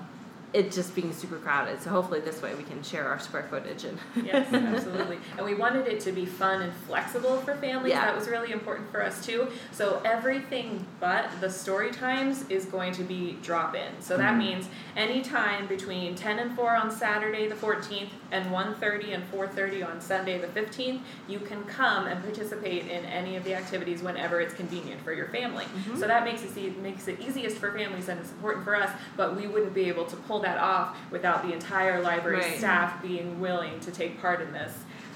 it 0.55 0.71
just 0.71 0.95
being 0.95 1.11
super 1.11 1.35
crowded. 1.35 1.81
So 1.81 1.89
hopefully 1.89 2.21
this 2.21 2.41
way 2.41 2.55
we 2.55 2.63
can 2.63 2.81
share 2.81 3.05
our 3.09 3.19
square 3.19 3.45
footage 3.49 3.83
and 3.83 3.99
yes, 4.23 4.47
absolutely. 4.53 5.19
And 5.35 5.45
we 5.45 5.53
wanted 5.53 5.85
it 5.85 5.99
to 6.01 6.13
be 6.13 6.25
fun 6.25 6.61
and 6.61 6.73
flexible 6.87 7.41
for 7.41 7.55
families. 7.55 7.91
Yeah. 7.91 8.05
That 8.05 8.15
was 8.15 8.29
really 8.29 8.53
important 8.53 8.89
for 8.89 9.03
us 9.03 9.23
too. 9.25 9.49
So 9.73 10.01
everything 10.05 10.87
but 11.01 11.29
the 11.41 11.49
story 11.49 11.91
times 11.91 12.49
is 12.49 12.63
going 12.63 12.93
to 12.93 13.03
be 13.03 13.37
drop 13.43 13.75
in. 13.75 13.91
So 13.99 14.15
that 14.15 14.29
mm-hmm. 14.29 14.39
means 14.39 14.69
any 14.95 15.21
time 15.21 15.67
between 15.67 16.15
10 16.15 16.39
and 16.39 16.55
4 16.55 16.73
on 16.73 16.89
Saturday 16.89 17.49
the 17.49 17.55
14th 17.55 18.11
and 18.31 18.45
1:30 18.45 19.13
and 19.13 19.31
4:30 19.33 19.85
on 19.85 19.99
Sunday 19.99 20.39
the 20.39 20.47
15th, 20.47 21.01
you 21.27 21.39
can 21.39 21.65
come 21.65 22.07
and 22.07 22.23
participate 22.23 22.87
in 22.87 23.03
any 23.05 23.35
of 23.35 23.43
the 23.43 23.53
activities 23.53 24.01
whenever 24.01 24.39
it's 24.39 24.53
convenient 24.53 25.01
for 25.01 25.11
your 25.11 25.27
family. 25.27 25.65
Mm-hmm. 25.65 25.99
So 25.99 26.07
that 26.07 26.23
makes 26.23 26.43
it 26.43 26.77
makes 26.81 27.09
it 27.09 27.19
easiest 27.19 27.57
for 27.57 27.73
families 27.73 28.07
and 28.07 28.21
it's 28.21 28.31
important 28.31 28.63
for 28.63 28.77
us, 28.77 28.89
but 29.17 29.35
we 29.35 29.47
wouldn't 29.47 29.73
be 29.73 29.89
able 29.89 30.05
to 30.05 30.15
pull 30.15 30.44
that 30.45 30.57
off 30.59 30.95
without 31.11 31.41
the 31.45 31.51
entire 31.51 32.01
library 32.01 32.37
right. 32.37 32.57
staff 32.57 33.01
being 33.01 33.39
willing 33.39 33.79
to 33.81 33.91
take 33.91 34.21
part 34.21 34.41
in 34.41 34.53
this. 34.53 34.73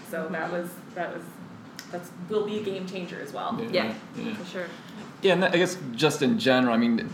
So 0.10 0.24
mm-hmm. 0.24 0.34
that 0.34 0.52
was 0.52 0.70
that 0.96 1.16
was 1.16 1.24
that 1.92 2.02
will 2.30 2.46
be 2.46 2.60
a 2.60 2.64
game 2.64 2.86
changer 2.86 3.22
as 3.22 3.32
well. 3.32 3.58
Yeah, 3.72 3.94
yeah, 4.16 4.24
yeah. 4.24 4.34
for 4.36 4.46
sure. 4.46 4.66
Yeah, 5.22 5.34
and 5.34 5.46
I 5.46 5.58
guess 5.58 5.78
just 5.94 6.22
in 6.22 6.40
general, 6.40 6.74
I 6.74 6.78
mean, 6.78 7.10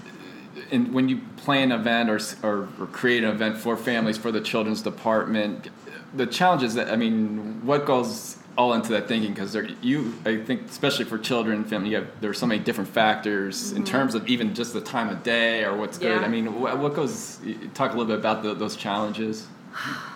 in, 0.72 0.94
when 0.94 1.10
you 1.10 1.22
plan 1.38 1.72
an 1.72 1.80
event 1.80 2.10
or, 2.10 2.20
or, 2.48 2.70
or 2.80 2.88
create 2.88 3.24
an 3.24 3.30
event 3.32 3.58
for 3.58 3.76
families 3.78 4.18
for 4.18 4.32
the 4.32 4.42
children's 4.42 4.82
department, 4.82 5.70
the 6.14 6.26
challenge 6.26 6.64
is 6.64 6.76
that 6.76 6.90
I 6.90 6.96
mean, 6.96 7.66
what 7.66 7.86
goes 7.86 8.38
all 8.58 8.74
into 8.74 8.94
that 8.94 9.08
thinking 9.08 9.34
because 9.34 9.56
you 9.82 10.14
I 10.26 10.38
think 10.38 10.70
especially 10.70 11.06
for 11.06 11.18
children 11.18 11.58
and 11.58 11.70
family 11.70 11.90
you 11.90 11.98
have 11.98 12.08
there's 12.22 12.40
so 12.40 12.46
many 12.46 12.64
different 12.64 12.90
factors 12.90 13.68
mm-hmm. 13.68 13.78
in 13.78 13.84
terms 13.84 14.16
of 14.16 14.28
even 14.28 14.56
just 14.56 14.74
the 14.74 14.82
time 14.82 15.10
of 15.10 15.24
day 15.24 15.64
or 15.64 15.76
what's 15.76 16.00
yeah. 16.00 16.16
good. 16.16 16.24
I 16.24 16.28
mean, 16.28 16.60
what, 16.60 16.80
what, 16.80 16.96
goes? 16.96 17.40
Talk 17.74 17.94
a 17.94 17.98
little 17.98 18.06
bit 18.06 18.20
about 18.20 18.44
the, 18.44 18.54
those 18.54 18.76
challenges. 18.76 19.48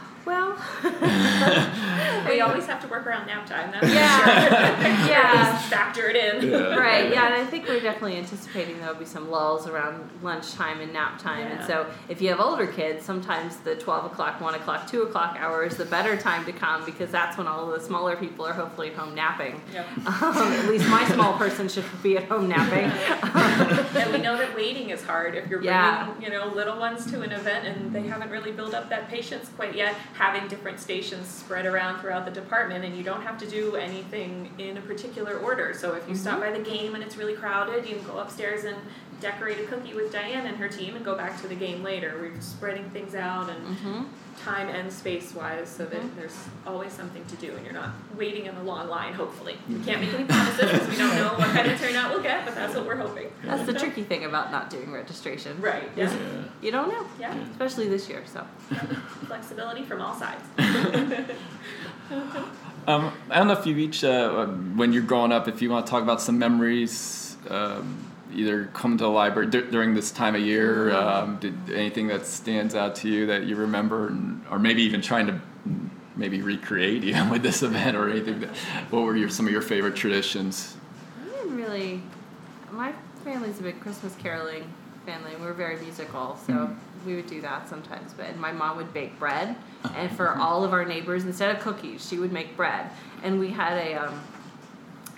Well, 0.84 2.30
we 2.30 2.42
always 2.42 2.66
have 2.68 2.82
to 2.82 2.88
work 2.88 3.06
around 3.06 3.28
nap 3.28 3.46
time. 3.46 3.72
That's 3.72 3.92
yeah, 3.92 4.48
sure. 4.48 5.10
yeah, 5.10 5.58
factor 5.70 6.10
it 6.10 6.16
in. 6.16 6.50
Yeah. 6.50 6.76
Right. 6.76 7.12
Yeah, 7.12 7.26
and 7.26 7.36
I 7.36 7.46
think 7.46 7.68
we're 7.68 7.80
definitely 7.80 8.18
anticipating 8.18 8.80
there'll 8.80 8.96
be 8.96 9.06
some 9.06 9.30
lulls 9.30 9.68
around 9.68 10.10
lunchtime 10.22 10.82
and 10.82 10.94
nap 10.94 11.20
time. 11.20 11.48
Yeah. 11.48 11.58
And 11.58 11.66
so, 11.66 11.86
if 12.08 12.22
you 12.22 12.30
have 12.30 12.40
older 12.40 12.68
kids, 12.68 13.06
sometimes 13.06 13.58
the 13.58 13.76
twelve 13.76 14.06
o'clock, 14.06 14.42
one 14.42 14.56
o'clock, 14.56 14.90
two 14.90 15.04
o'clock 15.04 15.38
hour 15.40 15.64
is 15.64 15.78
the 15.78 15.86
better 15.86 16.18
time 16.18 16.46
to 16.46 16.52
come 16.52 16.86
because 16.86 17.12
that's 17.12 17.38
when 17.38 17.48
all 17.48 17.68
the 17.68 17.80
smaller 17.80 18.16
people 18.16 18.46
are 18.46 18.54
hopefully 18.54 18.90
at 18.90 18.96
home 18.96 19.16
napping. 19.16 19.62
Yep. 19.74 19.88
Um, 20.08 20.38
at 20.54 20.66
least 20.68 20.88
my 20.90 21.08
small 21.10 21.38
person 21.38 21.68
should 21.68 21.86
be 22.04 22.18
at 22.18 22.26
home 22.26 22.48
napping. 22.48 22.86
and 24.00 24.12
we 24.12 24.20
know 24.20 24.38
that 24.38 24.56
waiting 24.56 24.90
is 24.90 25.04
hard 25.04 25.36
if 25.36 25.48
you're 25.50 25.60
bringing 25.60 25.74
yeah. 25.74 26.20
you 26.20 26.30
know 26.30 26.48
little 26.48 26.78
ones 26.78 27.10
to 27.12 27.22
an 27.22 27.32
event 27.32 27.66
and 27.66 27.94
they 27.94 28.04
haven't 28.08 28.30
really 28.30 28.52
built 28.52 28.74
up 28.74 28.90
that 28.90 29.08
patience 29.10 29.50
quite 29.56 29.76
yet 29.76 29.94
having 30.14 30.48
different 30.48 30.69
stations 30.78 31.26
spread 31.28 31.66
around 31.66 32.02
throughout 32.02 32.26
the 32.26 32.32
department 32.32 32.84
and 32.84 32.98
you 32.98 33.04
don't 33.04 33.22
have 33.22 33.38
to 33.38 33.50
do 33.50 33.78
anything 33.78 34.52
in 34.58 34.76
a 34.76 34.82
particular 34.82 35.38
order. 35.38 35.74
So 35.74 35.94
if 35.94 36.08
you 36.08 36.16
mm-hmm. 36.16 36.22
stop 36.22 36.42
by 36.42 36.52
the 36.52 36.60
game 36.60 36.96
and 36.96 37.04
it's 37.04 37.16
really 37.16 37.36
crowded, 37.36 37.88
you 37.88 37.96
can 37.96 38.06
go 38.06 38.18
upstairs 38.18 38.66
and 38.66 38.76
decorate 39.20 39.60
a 39.60 39.64
cookie 39.64 39.94
with 39.94 40.12
Diane 40.12 40.46
and 40.46 40.58
her 40.58 40.68
team 40.68 40.96
and 40.96 41.04
go 41.04 41.16
back 41.16 41.40
to 41.42 41.48
the 41.48 41.56
game 41.56 41.84
later. 41.84 42.18
We're 42.20 42.40
spreading 42.42 42.90
things 42.92 43.16
out 43.16 43.50
and 43.50 43.78
mm-hmm. 43.78 44.04
time 44.42 44.70
and 44.70 44.92
space 44.92 45.34
wise 45.34 45.70
so 45.70 45.86
that 45.86 46.00
mm-hmm. 46.00 46.20
there's 46.20 46.38
always 46.66 46.92
something 46.94 47.26
to 47.26 47.36
do 47.36 47.56
and 47.56 47.66
you're 47.66 47.74
not 47.74 47.92
waiting 48.18 48.46
in 48.46 48.56
a 48.56 48.64
long 48.64 48.88
line, 48.90 49.14
hopefully. 49.14 49.58
We 49.68 49.80
can't 49.84 50.02
make 50.02 50.14
any 50.14 50.24
promises 50.26 50.72
because 50.72 50.88
we 50.88 50.98
don't 50.98 51.16
know 51.16 51.34
what 51.38 51.50
kind 51.50 51.70
of 51.70 51.80
turnout 51.80 52.12
we'll 52.12 52.24
get, 52.24 52.46
but 52.46 52.56
that's 52.56 52.76
what 52.76 52.86
we're 52.86 52.96
hoping. 52.96 53.32
That's 53.44 53.66
the 53.66 53.74
tricky 53.74 54.04
thing 54.04 54.26
about 54.26 54.52
not 54.52 54.70
doing 54.70 54.92
registration. 54.92 55.60
Right, 55.62 55.90
yeah. 55.96 56.14
You 56.62 56.72
don't 56.72 56.90
know. 56.90 57.06
Yeah. 57.20 57.36
Especially 57.52 57.88
this 57.88 58.10
year, 58.10 58.24
so. 58.26 58.46
Flexibility 59.26 59.84
from 59.84 60.02
all 60.02 60.16
sides. 60.16 60.44
um, 62.88 63.12
I 63.30 63.38
don't 63.38 63.48
know 63.48 63.54
if 63.54 63.66
you 63.66 63.78
each, 63.78 64.04
uh, 64.04 64.46
when 64.48 64.94
you're 64.94 65.04
growing 65.04 65.32
up, 65.32 65.48
if 65.48 65.62
you 65.62 65.70
want 65.70 65.86
to 65.86 65.90
talk 65.90 66.04
about 66.04 66.22
some 66.22 66.40
memories. 66.40 67.38
Um, 67.50 68.09
either 68.34 68.66
come 68.74 68.98
to 68.98 69.04
the 69.04 69.10
library 69.10 69.50
d- 69.50 69.70
during 69.72 69.94
this 69.94 70.12
time 70.12 70.36
of 70.36 70.42
year? 70.42 70.92
Um, 70.92 71.38
did 71.38 71.56
anything 71.72 72.08
that 72.08 72.26
stands 72.26 72.76
out 72.76 72.96
to 72.96 73.10
you 73.10 73.26
that 73.28 73.46
you 73.46 73.56
remember, 73.56 74.08
and, 74.08 74.44
or 74.50 74.60
maybe 74.60 74.84
even 74.84 75.02
trying 75.02 75.28
to 75.28 75.40
maybe 76.16 76.42
recreate 76.42 77.04
even 77.06 77.30
with 77.30 77.44
this 77.44 77.64
event 77.64 77.96
or 77.96 78.10
anything? 78.10 78.42
That, 78.42 78.50
what 78.90 79.04
were 79.04 79.16
your 79.16 79.30
some 79.30 79.46
of 79.46 79.52
your 79.52 79.62
favorite 79.62 79.96
traditions? 79.96 80.76
I 81.22 81.38
didn't 81.38 81.56
really. 81.56 82.02
My 82.72 82.94
family's 83.24 83.60
a 83.60 83.64
big 83.64 83.80
Christmas 83.80 84.16
caroling 84.16 84.72
family. 85.06 85.36
We're 85.40 85.54
very 85.54 85.80
musical, 85.80 86.38
so 86.46 86.54
mm-hmm. 86.54 87.06
we 87.06 87.16
would 87.16 87.28
do 87.28 87.42
that 87.42 87.68
sometimes. 87.68 88.14
But 88.14 88.38
my 88.38 88.52
mom 88.52 88.78
would 88.78 88.94
bake 88.94 89.18
bread, 89.18 89.56
and 89.96 90.12
for 90.12 90.36
all 90.36 90.64
of 90.64 90.74
our 90.74 90.86
neighbors, 90.86 91.26
instead 91.26 91.56
of 91.56 91.62
cookies, 91.62 92.08
she 92.08 92.20
would 92.20 92.32
make 92.32 92.56
bread. 92.56 92.90
And 93.24 93.40
we 93.40 93.50
had 93.50 93.78
a 93.78 93.94
um, 93.96 94.22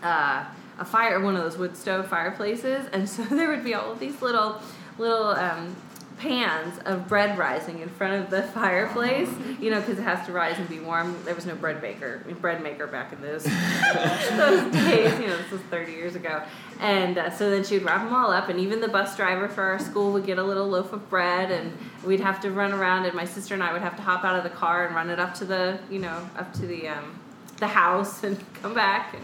uh, 0.01 0.45
a 0.81 0.85
fire, 0.85 1.19
one 1.21 1.35
of 1.35 1.43
those 1.43 1.57
wood 1.57 1.77
stove 1.77 2.07
fireplaces, 2.07 2.87
and 2.91 3.07
so 3.07 3.23
there 3.31 3.49
would 3.49 3.63
be 3.63 3.73
all 3.73 3.93
of 3.93 3.99
these 3.99 4.21
little 4.21 4.61
little 4.97 5.27
um, 5.29 5.73
pans 6.17 6.77
of 6.85 7.07
bread 7.07 7.37
rising 7.37 7.79
in 7.79 7.89
front 7.89 8.13
of 8.21 8.29
the 8.29 8.43
fireplace, 8.53 9.29
you 9.59 9.69
know, 9.71 9.79
because 9.79 9.97
it 9.97 10.03
has 10.03 10.25
to 10.25 10.31
rise 10.31 10.57
and 10.57 10.67
be 10.67 10.79
warm. 10.79 11.15
There 11.23 11.33
was 11.33 11.45
no 11.45 11.55
bread 11.55 11.81
baker, 11.81 12.23
bread 12.41 12.61
maker 12.61 12.87
back 12.87 13.13
in 13.13 13.21
those 13.21 13.43
those 14.31 14.73
days. 14.73 15.19
You 15.19 15.27
know, 15.27 15.37
this 15.37 15.51
was 15.51 15.61
30 15.69 15.91
years 15.93 16.15
ago. 16.15 16.43
And 16.79 17.17
uh, 17.17 17.29
so 17.29 17.49
then 17.51 17.63
she 17.63 17.75
would 17.75 17.83
wrap 17.83 18.03
them 18.03 18.13
all 18.13 18.31
up, 18.31 18.49
and 18.49 18.59
even 18.59 18.81
the 18.81 18.87
bus 18.87 19.15
driver 19.15 19.47
for 19.47 19.61
our 19.61 19.79
school 19.79 20.11
would 20.13 20.25
get 20.25 20.39
a 20.39 20.43
little 20.43 20.67
loaf 20.67 20.93
of 20.93 21.09
bread, 21.11 21.51
and 21.51 21.77
we'd 22.03 22.19
have 22.19 22.41
to 22.41 22.49
run 22.49 22.73
around, 22.73 23.05
and 23.05 23.13
my 23.13 23.25
sister 23.25 23.53
and 23.53 23.61
I 23.61 23.71
would 23.71 23.83
have 23.83 23.95
to 23.97 24.01
hop 24.01 24.23
out 24.23 24.35
of 24.35 24.43
the 24.43 24.49
car 24.49 24.87
and 24.87 24.95
run 24.95 25.11
it 25.11 25.19
up 25.19 25.35
to 25.35 25.45
the, 25.45 25.79
you 25.91 25.99
know, 25.99 26.27
up 26.37 26.51
to 26.53 26.65
the 26.65 26.87
um, 26.87 27.19
the 27.57 27.67
house 27.67 28.23
and 28.23 28.43
come 28.61 28.73
back. 28.73 29.13
And 29.13 29.23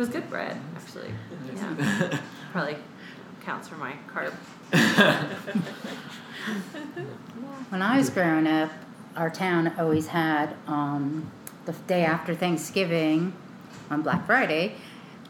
was 0.00 0.08
good 0.08 0.28
bread, 0.30 0.58
actually. 0.74 1.12
Yeah, 1.54 2.18
probably 2.52 2.76
counts 3.42 3.68
for 3.68 3.76
my 3.76 3.94
carb. 4.08 4.32
when 7.68 7.82
I 7.82 7.98
was 7.98 8.08
growing 8.08 8.46
up, 8.46 8.72
our 9.14 9.28
town 9.28 9.72
always 9.78 10.06
had 10.06 10.56
um, 10.66 11.30
the 11.66 11.72
day 11.86 12.04
after 12.04 12.34
Thanksgiving 12.34 13.34
on 13.90 14.00
Black 14.02 14.24
Friday. 14.26 14.76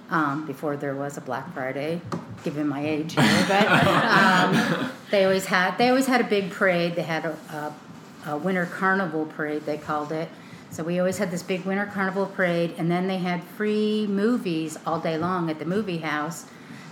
Um, 0.09 0.47
before 0.47 0.77
there 0.77 0.95
was 0.95 1.17
a 1.17 1.21
Black 1.21 1.53
Friday, 1.55 2.01
given 2.43 2.67
my 2.69 2.85
age 2.85 3.15
here, 3.15 3.45
but 3.49 3.67
um, 3.69 4.91
they 5.11 5.25
always 5.25 5.47
had 5.47 5.79
they 5.79 5.89
always 5.89 6.07
had 6.07 6.21
a 6.21 6.25
big 6.25 6.51
parade. 6.51 6.97
They 6.97 7.03
had 7.03 7.25
a, 7.25 7.37
a, 8.27 8.31
a 8.33 8.37
winter 8.37 8.67
carnival 8.67 9.27
parade 9.27 9.67
they 9.67 9.79
called 9.79 10.11
it. 10.11 10.29
So 10.71 10.85
we 10.85 10.99
always 10.99 11.19
had 11.19 11.31
this 11.31 11.43
big 11.43 11.65
winter 11.65 11.87
carnival 11.87 12.27
parade, 12.27 12.75
and 12.79 12.91
then 12.91 13.09
they 13.09 13.19
had 13.19 13.43
free 13.43 14.07
movies 14.09 14.79
all 14.87 15.01
day 15.01 15.19
long 15.19 15.51
at 15.51 15.59
the 15.59 15.65
movie 15.65 15.99
house 15.99 16.47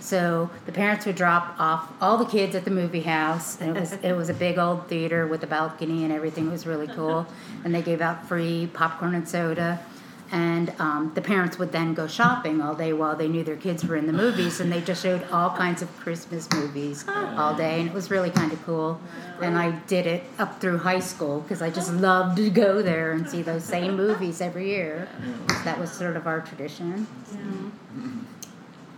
so 0.09 0.49
the 0.65 0.71
parents 0.71 1.05
would 1.05 1.15
drop 1.15 1.55
off 1.59 1.91
all 2.01 2.17
the 2.17 2.25
kids 2.25 2.55
at 2.55 2.65
the 2.65 2.71
movie 2.71 3.01
house, 3.01 3.59
and 3.61 3.75
it 3.75 3.79
was 3.79 3.93
it 3.93 4.13
was 4.13 4.29
a 4.29 4.33
big 4.33 4.57
old 4.57 4.87
theater 4.87 5.27
with 5.27 5.43
a 5.43 5.47
balcony 5.47 6.03
and 6.03 6.11
everything. 6.11 6.47
It 6.47 6.51
was 6.51 6.65
really 6.65 6.87
cool, 6.87 7.27
and 7.63 7.75
they 7.75 7.81
gave 7.81 8.01
out 8.01 8.27
free 8.27 8.69
popcorn 8.73 9.13
and 9.13 9.27
soda. 9.27 9.79
And 10.31 10.71
um, 10.79 11.11
the 11.15 11.21
parents 11.21 11.57
would 11.57 11.71
then 11.71 11.93
go 11.95 12.05
shopping 12.05 12.61
all 12.61 12.75
day 12.75 12.93
while 12.93 13.15
they 13.15 13.27
knew 13.27 13.43
their 13.43 13.55
kids 13.55 13.83
were 13.83 13.95
in 13.95 14.05
the 14.05 14.13
movies, 14.13 14.59
and 14.59 14.71
they 14.71 14.79
just 14.81 15.01
showed 15.01 15.23
all 15.31 15.49
kinds 15.55 15.81
of 15.81 15.89
Christmas 15.99 16.47
movies 16.53 17.03
all 17.07 17.55
day, 17.55 17.79
and 17.79 17.89
it 17.89 17.93
was 17.95 18.11
really 18.11 18.29
kind 18.29 18.51
of 18.53 18.63
cool. 18.63 19.01
And 19.41 19.57
I 19.57 19.71
did 19.87 20.05
it 20.05 20.23
up 20.37 20.61
through 20.61 20.77
high 20.79 20.99
school 20.99 21.39
because 21.41 21.61
I 21.63 21.69
just 21.71 21.91
loved 21.93 22.37
to 22.37 22.49
go 22.51 22.81
there 22.83 23.13
and 23.13 23.27
see 23.27 23.41
those 23.41 23.63
same 23.63 23.95
movies 23.97 24.39
every 24.39 24.67
year. 24.69 25.07
That 25.63 25.79
was 25.79 25.91
sort 25.91 26.15
of 26.15 26.27
our 26.27 26.41
tradition. 26.41 27.07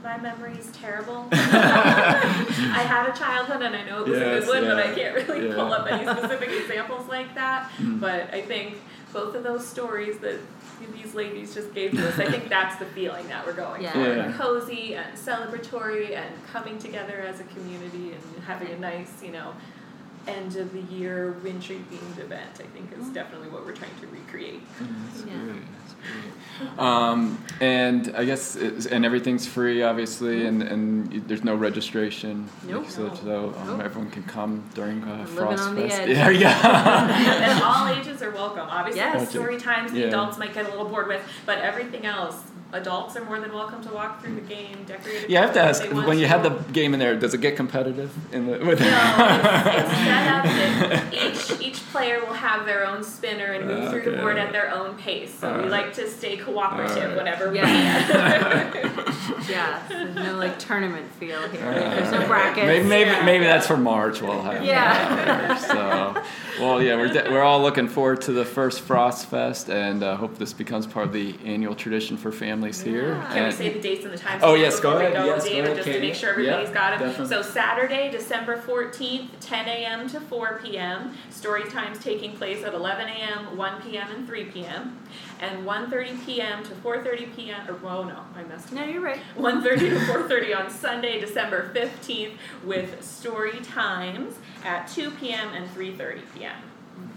My 0.04 0.18
memory 0.18 0.54
is 0.58 0.72
terrible. 0.72 1.28
I 1.32 2.84
had 2.88 3.08
a 3.08 3.14
childhood 3.18 3.62
and 3.62 3.76
I 3.76 3.84
know 3.86 4.00
it 4.04 4.08
was 4.08 4.20
Yes, 4.20 4.44
a 4.44 4.46
good 4.48 4.64
one, 4.64 4.76
but 4.76 4.86
I 4.88 4.96
can't 4.96 5.16
really 5.16 5.48
yeah. 5.48 5.54
pull 5.54 5.72
up 5.72 5.90
any 5.92 6.08
specific 6.08 6.50
examples 6.50 7.08
like 7.08 7.36
that. 7.36 7.70
But 7.80 8.34
I 8.34 8.42
think 8.42 8.78
both 9.14 9.36
of 9.36 9.44
those 9.44 9.66
stories 9.68 10.18
that 10.20 10.40
these 10.88 11.14
ladies 11.14 11.54
just 11.54 11.74
gave 11.74 11.92
to 11.92 12.08
us, 12.08 12.20
I 12.20 12.26
think 12.30 12.50
that's 12.50 12.78
the 12.78 12.86
feeling 12.86 13.28
that 13.28 13.46
we're 13.46 13.54
going 13.54 13.82
Yeah. 13.82 13.94
for. 13.94 14.16
Yeah. 14.16 14.34
Cozy 14.38 14.96
and 14.96 15.18
celebratory 15.18 16.16
and 16.16 16.34
coming 16.48 16.78
together 16.78 17.22
as 17.22 17.40
a 17.40 17.44
community 17.46 18.14
and 18.14 18.44
having 18.46 18.70
a 18.70 18.80
nice, 18.80 19.22
you 19.24 19.32
know, 19.32 19.54
end 20.28 20.56
of 20.56 20.72
the 20.74 20.82
year 20.94 21.32
wintry 21.44 21.82
themed 21.92 22.20
event, 22.20 22.60
I 22.60 22.68
think 22.74 22.92
is 22.92 23.00
mm-hmm. 23.00 23.14
definitely 23.14 23.50
what 23.50 23.66
we're 23.66 23.76
trying 23.76 23.96
to 24.02 24.08
recreate. 24.08 24.62
Mm-hmm. 24.78 25.06
That's 25.08 25.26
Yeah. 25.26 25.44
great. 25.44 25.64
That's 26.02 26.76
great. 26.76 26.80
Um, 26.80 27.44
and 27.60 28.14
I 28.16 28.24
guess 28.26 28.56
it's, 28.56 28.86
and 28.86 29.04
everything's 29.04 29.48
free, 29.48 29.82
obviously, 29.82 30.46
and, 30.46 30.62
and 30.62 31.12
there's 31.28 31.44
no 31.44 31.56
registration. 31.56 32.48
Nope. 32.68 32.88
So, 32.90 33.12
so 33.16 33.54
um, 33.58 33.68
Nope. 33.68 33.82
everyone 33.82 34.12
can 34.12 34.24
come 34.24 34.64
during 34.76 35.04
uh, 35.04 35.26
Frost 35.26 35.64
on 35.64 35.76
the 35.76 35.82
Fest. 35.90 36.02
edge. 36.02 36.10
Yeah, 36.10 36.30
yeah. 36.30 37.52
and 37.54 37.64
all 37.64 37.88
ages 37.88 38.22
are 38.22 38.32
welcome. 38.32 38.68
Obviously, 38.70 39.00
Yes. 39.02 39.26
the 39.26 39.32
story 39.32 39.58
times 39.60 39.92
the 39.92 40.02
Yeah. 40.02 40.08
adults 40.08 40.38
might 40.38 40.54
get 40.54 40.66
a 40.68 40.70
little 40.70 40.86
bored 40.86 41.08
with, 41.08 41.22
but 41.48 41.58
everything 41.60 42.06
else, 42.06 42.38
adults 42.74 43.16
are 43.18 43.26
more 43.26 43.40
than 43.40 43.54
welcome 43.54 43.82
to 43.84 43.94
walk 43.94 44.22
through 44.22 44.36
the 44.36 44.42
game, 44.42 44.84
decorate. 44.86 45.24
it 45.24 45.30
yeah, 45.30 45.40
I 45.40 45.46
have 45.46 45.54
to 45.56 45.62
ask. 45.62 45.84
When 45.84 46.18
you 46.18 46.26
to. 46.26 46.28
have 46.30 46.44
the 46.44 46.50
game 46.72 46.94
in 46.94 47.00
there, 47.00 47.16
does 47.16 47.34
it 47.34 47.42
get 47.42 47.56
competitive 47.56 48.12
in 48.34 48.46
the 48.48 48.54
with? 48.66 48.80
No, 48.80 48.88
it's, 48.88 49.90
it's 49.90 49.98
set 49.98 50.28
up 50.28 50.44
that 50.46 51.14
each 51.14 51.62
each 51.62 51.80
player 51.92 52.20
will 52.20 52.34
have 52.34 52.66
their 52.66 52.86
own 52.86 53.04
spinner 53.04 53.46
and 53.54 53.68
move 53.68 53.90
through 53.90 54.04
the 54.12 54.18
board 54.18 54.38
at 54.38 54.52
their 54.52 54.72
own 54.74 54.96
pace. 54.98 55.34
So 55.34 55.48
we 55.48 55.54
Alright. 55.56 55.72
like 55.72 55.94
to 55.94 56.10
stay 56.10 56.38
cooperative 56.38 56.98
Alright. 56.98 57.18
whenever 57.18 57.50
we 57.50 57.58
Yeah. 57.58 58.72
can. 58.72 58.92
Yeah, 59.50 59.82
there's 59.90 60.16
no 60.16 60.36
like 60.38 60.58
tournament 60.60 61.10
feel 61.14 61.42
here. 61.50 61.66
Uh, 61.66 61.74
There's 61.96 62.12
no 62.12 62.26
brackets. 62.28 62.66
Maybe 62.68 62.88
maybe, 62.88 63.10
Yeah. 63.10 63.26
maybe 63.26 63.44
that's 63.46 63.68
for 63.68 63.76
March. 63.76 64.22
We'll 64.22 64.42
have 64.42 64.64
Yeah. 64.64 64.94
that. 65.26 65.62
So, 65.62 66.64
well, 66.64 66.82
yeah, 66.82 66.96
we're 66.96 67.08
de- 67.10 67.30
we're 67.30 67.42
all 67.42 67.62
looking 67.62 67.88
forward 67.88 68.22
to 68.22 68.32
the 68.34 68.46
first 68.46 68.82
Frost 68.82 69.26
Fest, 69.28 69.70
and 69.70 70.04
uh, 70.04 70.16
hope 70.16 70.38
this 70.38 70.54
becomes 70.54 70.86
part 70.88 71.08
of 71.08 71.14
the 71.14 71.36
annual 71.44 71.76
tradition 71.76 72.18
for 72.18 72.32
families 72.32 72.61
here. 72.82 73.10
Yeah. 73.10 73.34
Can 73.34 73.46
we 73.46 73.52
say 73.52 73.70
the 73.74 73.80
dates 73.82 74.06
and 74.06 74.14
the 74.14 74.18
times? 74.18 74.42
Oh, 74.44 74.54
yes, 74.56 74.80
go 74.80 74.92
before 74.92 75.10
we 75.10 75.16
ahead. 75.16 75.26
Yes, 75.28 75.44
go 75.44 75.50
David, 75.50 75.64
ahead, 75.66 75.76
just 75.78 75.86
Katie. 75.88 76.00
to 76.00 76.06
make 76.06 76.16
sure 76.16 76.40
Yeah, 76.40 76.52
everybody's 76.52 76.74
got 76.74 76.94
it. 76.94 77.00
definitely. 77.00 77.28
So 77.36 77.42
Saturday, 77.42 78.12
December 78.12 78.58
fourteenth, 78.62 79.40
ten 79.40 79.68
a.m. 79.68 80.08
to 80.10 80.20
four 80.20 80.60
p.m. 80.64 81.16
Story 81.30 81.64
times 81.70 82.00
taking 82.00 82.36
place 82.36 82.64
at 82.64 82.74
eleven 82.74 83.08
a.m., 83.08 83.58
one 83.58 83.82
p.m., 83.82 84.10
and 84.12 84.28
three 84.28 84.46
p.m. 84.46 84.98
And 85.42 85.66
1.30 85.66 86.24
p.m. 86.24 86.64
to 86.66 86.70
4.30 86.70 87.36
p.m. 87.36 87.68
Or, 87.68 87.74
oh 87.90 88.04
no, 88.04 88.20
I 88.36 88.44
messed 88.44 88.68
up. 88.68 88.74
No, 88.74 88.84
you're 88.86 89.02
right. 89.02 89.20
1.30 89.36 89.80
to 89.80 89.90
4.30 90.30 90.56
on 90.56 90.70
Sunday, 90.70 91.20
December 91.20 91.72
15th 91.74 92.34
with 92.64 93.04
story 93.04 93.60
times 93.62 94.36
at 94.64 94.88
2 94.90 95.10
p.m. 95.12 95.50
and 95.56 95.68
3.30 95.72 96.22
p.m. 96.36 96.54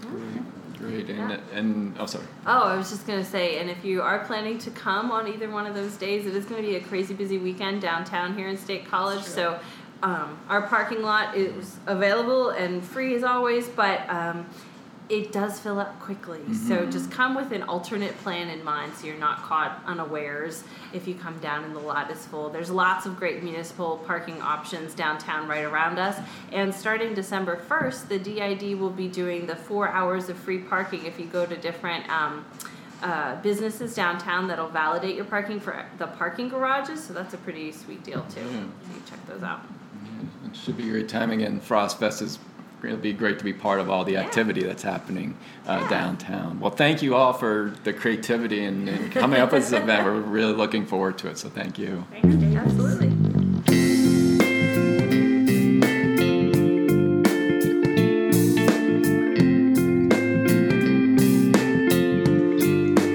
Mm-hmm. 0.01 0.54
Great, 0.77 1.09
and 1.09 1.29
Yeah. 1.29 1.37
and 1.53 1.95
oh, 1.99 2.05
sorry. 2.05 2.25
Oh, 2.45 2.63
I 2.63 2.75
was 2.77 2.89
just 2.89 3.07
gonna 3.07 3.23
say, 3.25 3.59
and 3.59 3.69
if 3.69 3.83
you 3.85 4.01
are 4.01 4.19
planning 4.25 4.57
to 4.59 4.71
come 4.71 5.11
on 5.11 5.27
either 5.27 5.49
one 5.49 5.65
of 5.65 5.75
those 5.75 5.95
days, 5.95 6.25
it 6.25 6.35
is 6.35 6.45
gonna 6.45 6.61
be 6.61 6.75
a 6.75 6.81
crazy 6.81 7.13
busy 7.13 7.37
weekend 7.37 7.81
downtown 7.81 8.35
here 8.35 8.47
in 8.47 8.57
State 8.57 8.85
College. 8.87 9.23
So, 9.23 9.59
um, 10.03 10.37
our 10.49 10.63
parking 10.63 11.01
lot 11.01 11.35
is 11.35 11.77
available 11.87 12.49
and 12.49 12.83
free 12.83 13.15
as 13.15 13.23
always, 13.23 13.67
but 13.69 14.07
um, 14.09 14.45
it 15.07 15.31
does 15.31 15.59
fill 15.59 15.79
up 15.79 15.99
quickly. 15.99 16.41
So 16.53 16.85
just 16.89 17.11
come 17.11 17.35
with 17.35 17.51
an 17.51 17.63
alternate 17.63 18.17
plan 18.19 18.49
in 18.49 18.63
mind, 18.63 18.93
so 18.95 19.05
you're 19.05 19.17
not 19.17 19.43
caught 19.43 19.81
unawares 19.85 20.63
if 20.93 21.07
you 21.07 21.13
come 21.13 21.37
down 21.39 21.63
and 21.63 21.75
the 21.75 21.79
lot 21.79 22.09
is 22.09 22.25
full. 22.25 22.49
There's 22.49 22.71
lots 22.71 23.05
of 23.05 23.17
great 23.17 23.43
municipal 23.43 23.97
parking 23.97 24.41
options 24.41 24.95
downtown 24.95 25.47
right 25.47 25.63
around 25.63 25.99
us, 25.99 26.19
and 26.51 26.73
starting 26.73 27.13
December 27.13 27.61
1st, 27.69 28.07
the 28.07 28.19
DID 28.19 28.79
will 28.79 28.89
be 28.89 29.07
doing 29.07 29.45
the 29.45 29.55
four 29.55 29.89
hours 29.89 30.29
of 30.29 30.37
free 30.37 30.59
parking 30.59 31.05
if 31.05 31.19
you 31.19 31.25
go 31.25 31.45
to 31.45 31.55
different. 31.55 32.09
Um, 32.09 32.45
uh, 33.03 33.39
businesses 33.41 33.93
downtown 33.93 34.47
that'll 34.47 34.69
validate 34.69 35.15
your 35.15 35.25
parking 35.25 35.59
for 35.59 35.85
the 35.99 36.07
parking 36.07 36.49
garages, 36.49 37.03
so 37.03 37.13
that's 37.13 37.33
a 37.33 37.37
pretty 37.37 37.71
sweet 37.71 38.03
deal 38.03 38.25
too. 38.29 38.39
Yeah. 38.39 38.61
You 38.61 39.01
check 39.07 39.23
those 39.27 39.43
out. 39.43 39.61
It 40.45 40.55
should 40.55 40.77
be 40.77 40.87
a 40.87 40.91
great 40.91 41.09
time 41.09 41.29
again. 41.29 41.59
Frost 41.59 41.99
Fest 41.99 42.21
is 42.21 42.39
it'll 42.85 42.97
be 42.97 43.13
great 43.13 43.37
to 43.39 43.43
be 43.45 43.53
part 43.53 43.79
of 43.79 43.89
all 43.89 44.03
the 44.03 44.13
Yeah. 44.13 44.21
activity 44.21 44.63
that's 44.63 44.83
happening 44.83 45.35
uh, 45.67 45.79
Yeah. 45.81 45.89
downtown. 45.89 46.59
Well, 46.59 46.71
thank 46.71 47.01
you 47.01 47.15
all 47.15 47.33
for 47.33 47.73
the 47.83 47.93
creativity 47.93 48.63
and, 48.63 48.87
and 48.89 49.11
coming 49.13 49.39
up 49.41 49.51
with 49.51 49.63
this 49.63 49.71
event. 49.73 50.05
We're 50.05 50.19
really 50.19 50.53
looking 50.53 50.85
forward 50.85 51.17
to 51.19 51.27
it. 51.29 51.37
So 51.37 51.49
thank 51.49 51.77
you. 51.79 52.05
Thanks, 52.11 52.35
Dave. 52.35 52.57
Absolutely. 52.57 54.15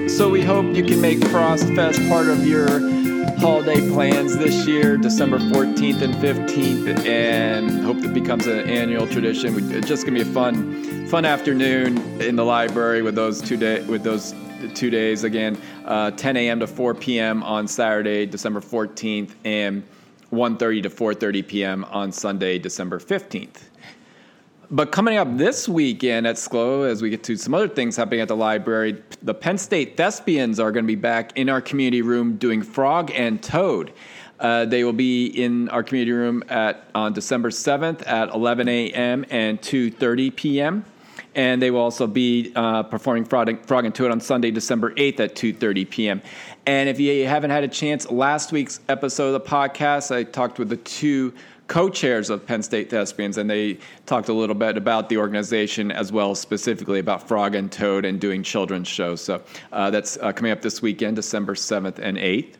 So 0.07 0.29
we 0.29 0.41
hope 0.43 0.75
you 0.75 0.83
can 0.83 1.01
make 1.01 1.23
Frost 1.29 1.65
Fest 1.73 1.99
part 2.07 2.27
of 2.27 2.45
your 2.45 2.67
holiday 3.37 3.89
plans 3.89 4.37
this 4.37 4.67
year, 4.67 4.97
December 4.97 5.37
14th 5.39 6.01
and 6.01 6.13
15th, 6.15 7.05
and 7.05 7.83
hope 7.83 7.97
it 7.97 8.13
becomes 8.13 8.47
an 8.47 8.69
annual 8.69 9.07
tradition. 9.07 9.71
It's 9.71 9.87
just 9.87 10.05
gonna 10.05 10.23
be 10.23 10.29
a 10.29 10.33
fun, 10.33 11.07
fun 11.07 11.25
afternoon 11.25 11.97
in 12.21 12.35
the 12.35 12.43
library 12.43 13.01
with 13.01 13.15
those 13.15 13.41
two 13.41 13.57
day 13.57 13.81
with 13.83 14.03
those 14.03 14.33
two 14.73 14.89
days 14.89 15.23
again, 15.23 15.59
uh, 15.85 16.11
10 16.11 16.37
a.m. 16.37 16.59
to 16.59 16.67
4 16.67 16.93
p.m. 16.95 17.43
on 17.43 17.67
Saturday, 17.67 18.25
December 18.25 18.61
14th, 18.61 19.31
and 19.43 19.83
1:30 20.31 20.83
to 20.83 20.89
4:30 20.89 21.47
p.m. 21.47 21.83
on 21.85 22.11
Sunday, 22.11 22.57
December 22.59 22.99
15th. 22.99 23.63
But 24.73 24.93
coming 24.93 25.17
up 25.17 25.35
this 25.35 25.67
weekend 25.67 26.25
at 26.25 26.37
Schlow, 26.37 26.89
as 26.89 27.01
we 27.01 27.09
get 27.09 27.23
to 27.23 27.35
some 27.35 27.53
other 27.53 27.67
things 27.67 27.97
happening 27.97 28.21
at 28.21 28.29
the 28.29 28.37
library, 28.37 29.03
the 29.21 29.33
Penn 29.33 29.57
State 29.57 29.97
Thespians 29.97 30.61
are 30.61 30.71
going 30.71 30.85
to 30.85 30.87
be 30.87 30.95
back 30.95 31.37
in 31.37 31.49
our 31.49 31.59
community 31.59 32.01
room 32.01 32.37
doing 32.37 32.61
Frog 32.63 33.11
and 33.13 33.43
Toad. 33.43 33.91
Uh, 34.39 34.63
they 34.63 34.85
will 34.85 34.93
be 34.93 35.25
in 35.27 35.67
our 35.69 35.83
community 35.83 36.13
room 36.13 36.41
at 36.47 36.85
on 36.95 37.11
December 37.11 37.49
7th 37.49 38.07
at 38.07 38.33
11 38.33 38.69
a.m. 38.69 39.25
and 39.29 39.61
2:30 39.61 40.33
p.m. 40.37 40.85
And 41.35 41.61
they 41.61 41.69
will 41.69 41.81
also 41.81 42.07
be 42.07 42.53
uh, 42.55 42.83
performing 42.83 43.25
Frog 43.25 43.49
and, 43.49 43.65
Frog 43.65 43.83
and 43.83 43.93
Toad 43.93 44.09
on 44.09 44.21
Sunday, 44.21 44.51
December 44.51 44.93
8th 44.93 45.19
at 45.19 45.35
2:30 45.35 45.89
p.m. 45.89 46.21
And 46.65 46.87
if 46.87 46.97
you 46.97 47.27
haven't 47.27 47.51
had 47.51 47.65
a 47.65 47.67
chance, 47.67 48.09
last 48.09 48.53
week's 48.53 48.79
episode 48.87 49.35
of 49.35 49.43
the 49.43 49.49
podcast, 49.49 50.15
I 50.15 50.23
talked 50.23 50.59
with 50.59 50.69
the 50.69 50.77
two 50.77 51.33
co-chairs 51.71 52.29
of 52.29 52.45
Penn 52.45 52.61
State 52.61 52.89
Thespians, 52.89 53.37
and 53.37 53.49
they 53.49 53.77
talked 54.05 54.27
a 54.27 54.33
little 54.33 54.55
bit 54.55 54.75
about 54.75 55.07
the 55.07 55.15
organization 55.15 55.89
as 55.89 56.11
well, 56.11 56.35
specifically 56.35 56.99
about 56.99 57.25
Frog 57.25 57.55
and 57.55 57.71
Toad 57.71 58.03
and 58.03 58.19
doing 58.19 58.43
children's 58.43 58.89
shows. 58.89 59.21
So 59.21 59.41
uh, 59.71 59.89
that's 59.89 60.17
uh, 60.17 60.33
coming 60.33 60.51
up 60.51 60.61
this 60.61 60.81
weekend, 60.81 61.15
December 61.15 61.55
seventh 61.55 61.97
and 61.99 62.17
eighth. 62.17 62.57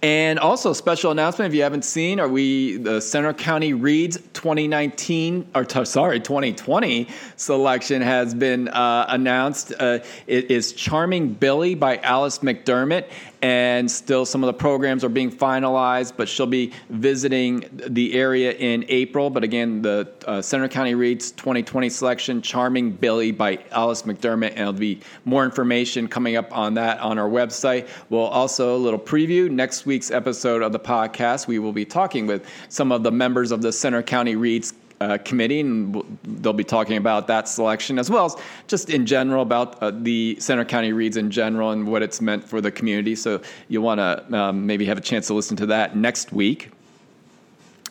And 0.00 0.38
also, 0.38 0.72
special 0.72 1.10
announcement 1.10 1.50
if 1.50 1.56
you 1.56 1.62
haven't 1.62 1.84
seen, 1.84 2.20
are 2.20 2.28
we 2.28 2.76
the 2.76 3.00
Centre 3.00 3.34
County 3.34 3.74
Reads 3.74 4.16
2019 4.32 5.48
or 5.56 5.64
t- 5.64 5.84
sorry 5.84 6.20
2020 6.20 7.08
selection 7.34 8.00
has 8.00 8.32
been 8.32 8.68
uh, 8.68 9.06
announced. 9.08 9.72
Uh, 9.78 9.98
it 10.28 10.52
is 10.52 10.72
Charming 10.72 11.34
Billy 11.34 11.74
by 11.74 11.96
Alice 11.98 12.38
McDermott, 12.38 13.10
and 13.42 13.90
still 13.90 14.24
some 14.24 14.42
of 14.42 14.48
the 14.48 14.52
programs 14.52 15.04
are 15.04 15.08
being 15.08 15.30
finalized. 15.30 16.14
But 16.16 16.28
she'll 16.28 16.46
be 16.46 16.72
visiting 16.90 17.68
the 17.72 18.14
area 18.14 18.52
in 18.52 18.84
April. 18.88 19.30
But 19.30 19.44
again, 19.44 19.82
the 19.82 20.10
uh, 20.26 20.42
Centre 20.42 20.68
County 20.68 20.94
Reads 20.94 21.30
2020 21.32 21.88
selection, 21.88 22.42
Charming 22.42 22.92
Billy 22.92 23.32
by 23.32 23.58
Alice 23.70 24.02
McDermott, 24.02 24.50
and 24.50 24.58
there'll 24.58 24.72
be 24.72 25.00
more 25.24 25.44
information 25.44 26.08
coming 26.08 26.36
up 26.36 26.56
on 26.56 26.74
that 26.74 26.98
on 27.00 27.18
our 27.18 27.28
website. 27.28 27.88
We'll 28.10 28.22
also 28.22 28.76
a 28.76 28.78
little 28.78 28.98
preview 28.98 29.50
next 29.50 29.86
week's 29.86 30.10
episode 30.10 30.62
of 30.62 30.72
the 30.72 30.80
podcast. 30.80 31.46
We 31.46 31.58
will 31.58 31.72
be 31.72 31.84
talking 31.84 32.26
with 32.26 32.46
some 32.68 32.92
of 32.92 33.02
the 33.02 33.12
members 33.12 33.50
of 33.50 33.62
the 33.62 33.72
Centre 33.72 34.02
County 34.02 34.36
Reads 34.36 34.74
uh, 35.00 35.18
committee, 35.24 35.60
and 35.60 36.18
they'll 36.24 36.52
be 36.52 36.64
talking 36.64 36.96
about 36.96 37.26
that 37.28 37.48
selection 37.48 37.98
as 37.98 38.10
well 38.10 38.26
as 38.26 38.36
just 38.66 38.90
in 38.90 39.06
general 39.06 39.42
about 39.42 39.80
uh, 39.82 39.90
the 39.90 40.36
Centre 40.40 40.64
County 40.64 40.92
Reads 40.92 41.16
in 41.16 41.30
general 41.30 41.70
and 41.70 41.86
what 41.86 42.02
it's 42.02 42.20
meant 42.20 42.44
for 42.44 42.60
the 42.60 42.70
community. 42.70 43.14
So 43.14 43.40
you'll 43.68 43.84
want 43.84 43.98
to 43.98 44.36
um, 44.36 44.66
maybe 44.66 44.84
have 44.86 44.98
a 44.98 45.02
chance 45.02 45.26
to 45.28 45.34
listen 45.34 45.56
to 45.58 45.66
that 45.66 45.96
next 45.96 46.32
week 46.32 46.70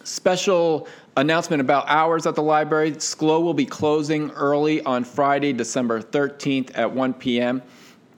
special 0.07 0.87
announcement 1.17 1.61
about 1.61 1.85
hours 1.87 2.25
at 2.25 2.35
the 2.35 2.41
library. 2.41 2.91
Schlow 2.93 3.41
will 3.41 3.53
be 3.53 3.65
closing 3.65 4.31
early 4.31 4.81
on 4.83 5.03
Friday, 5.03 5.53
December 5.53 6.01
13th 6.01 6.71
at 6.75 6.91
1 6.91 7.13
p.m. 7.15 7.61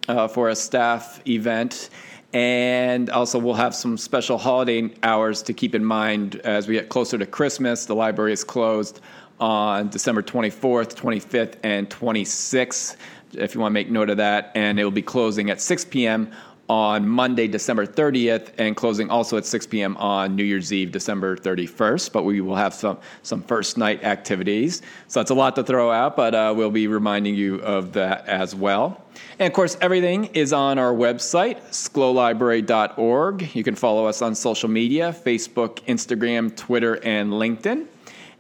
uh, 0.08 0.28
for 0.28 0.50
a 0.50 0.56
staff 0.56 1.26
event. 1.28 1.90
And 2.32 3.10
also, 3.10 3.40
we'll 3.40 3.56
have 3.56 3.74
some 3.74 3.98
special 3.98 4.38
holiday 4.38 4.92
hours 5.02 5.42
to 5.44 5.54
keep 5.54 5.74
in 5.74 5.84
mind 5.84 6.36
as 6.44 6.68
we 6.68 6.76
get 6.76 6.90
closer 6.90 7.18
to 7.18 7.26
Christmas. 7.26 7.86
The 7.86 7.96
library 7.96 8.34
is 8.34 8.44
closed 8.44 9.02
on 9.40 9.90
December 9.90 10.22
24th, 10.22 10.94
25th, 10.96 11.56
and 11.64 11.90
26th, 11.90 12.98
if 13.34 13.56
you 13.56 13.62
want 13.62 13.72
to 13.72 13.74
make 13.74 13.90
note 13.90 14.12
of 14.12 14.18
that. 14.18 14.52
And 14.54 14.80
it 14.80 14.84
will 14.84 14.92
be 14.92 15.02
closing 15.02 15.50
at 15.50 15.60
6 15.60 15.86
p.m. 15.86 16.32
on 16.70 17.08
Monday, 17.08 17.48
December 17.48 17.86
30th, 17.88 18.52
and 18.60 18.76
closing 18.76 19.10
also 19.10 19.38
at 19.38 19.46
6 19.46 19.66
p.m. 19.68 19.98
on 19.98 20.36
New 20.36 20.44
Year's 20.44 20.72
Eve, 20.72 20.92
December 20.92 21.36
31st. 21.36 22.14
But 22.14 22.24
we 22.24 22.42
will 22.42 22.56
have 22.56 22.74
some, 22.74 23.00
some 23.24 23.42
first 23.42 23.78
night 23.78 24.04
activities. 24.04 24.84
So 25.08 25.20
that's 25.20 25.32
a 25.32 25.36
lot 25.36 25.56
to 25.56 25.64
throw 25.64 25.92
out, 25.92 26.16
but 26.16 26.36
uh, 26.36 26.54
we'll 26.56 26.70
be 26.70 26.88
reminding 26.88 27.36
you 27.36 27.56
of 27.62 27.94
that 27.94 28.28
as 28.28 28.54
well. 28.54 29.04
And 29.40 29.48
of 29.48 29.54
course, 29.54 29.78
everything 29.82 30.26
is 30.26 30.54
on 30.54 30.78
our 30.78 30.94
website, 30.94 31.62
schlowlibrary.org. 31.70 33.56
You 33.56 33.64
can 33.64 33.76
follow 33.76 34.06
us 34.06 34.22
on 34.22 34.36
social 34.36 34.70
media 34.70 35.12
Facebook, 35.12 35.80
Instagram, 35.86 36.56
Twitter, 36.56 36.96
and 37.04 37.34
LinkedIn. 37.34 37.88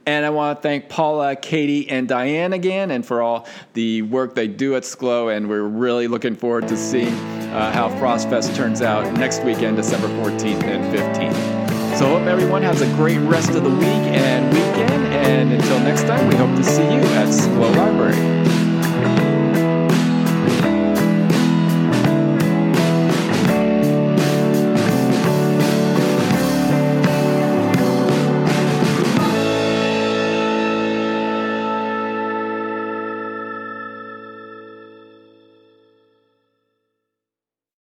And 0.05 0.25
I 0.25 0.29
want 0.29 0.57
to 0.57 0.61
thank 0.61 0.89
Paula, 0.89 1.35
Katie, 1.35 1.89
and 1.89 2.07
Diane 2.07 2.53
again, 2.53 2.91
and 2.91 3.05
for 3.05 3.21
all 3.21 3.47
the 3.73 4.01
work 4.03 4.33
they 4.33 4.47
do 4.47 4.75
at 4.75 4.83
Schlow. 4.83 5.35
And 5.35 5.49
we're 5.49 5.61
really 5.61 6.07
looking 6.07 6.35
forward 6.35 6.67
to 6.69 6.77
seeing 6.77 7.38
uh, 7.51 7.71
how 7.71 7.89
FrostFest 7.89 8.55
turns 8.55 8.81
out 8.81 9.11
next 9.13 9.43
weekend, 9.43 9.77
December 9.77 10.07
14th 10.07 10.63
and 10.63 10.83
15th. 10.93 11.97
So, 11.97 12.07
hope 12.17 12.27
everyone 12.27 12.61
has 12.61 12.81
a 12.81 12.87
great 12.95 13.17
rest 13.17 13.49
of 13.51 13.63
the 13.63 13.69
week 13.69 13.83
and 13.83 14.53
weekend. 14.53 15.13
And 15.13 15.53
until 15.53 15.79
next 15.79 16.03
time, 16.03 16.27
we 16.27 16.35
hope 16.35 16.55
to 16.55 16.63
see 16.63 16.83
you 16.83 17.01
at 17.01 17.27
Schlow 17.27 17.75
Library. 17.75 18.38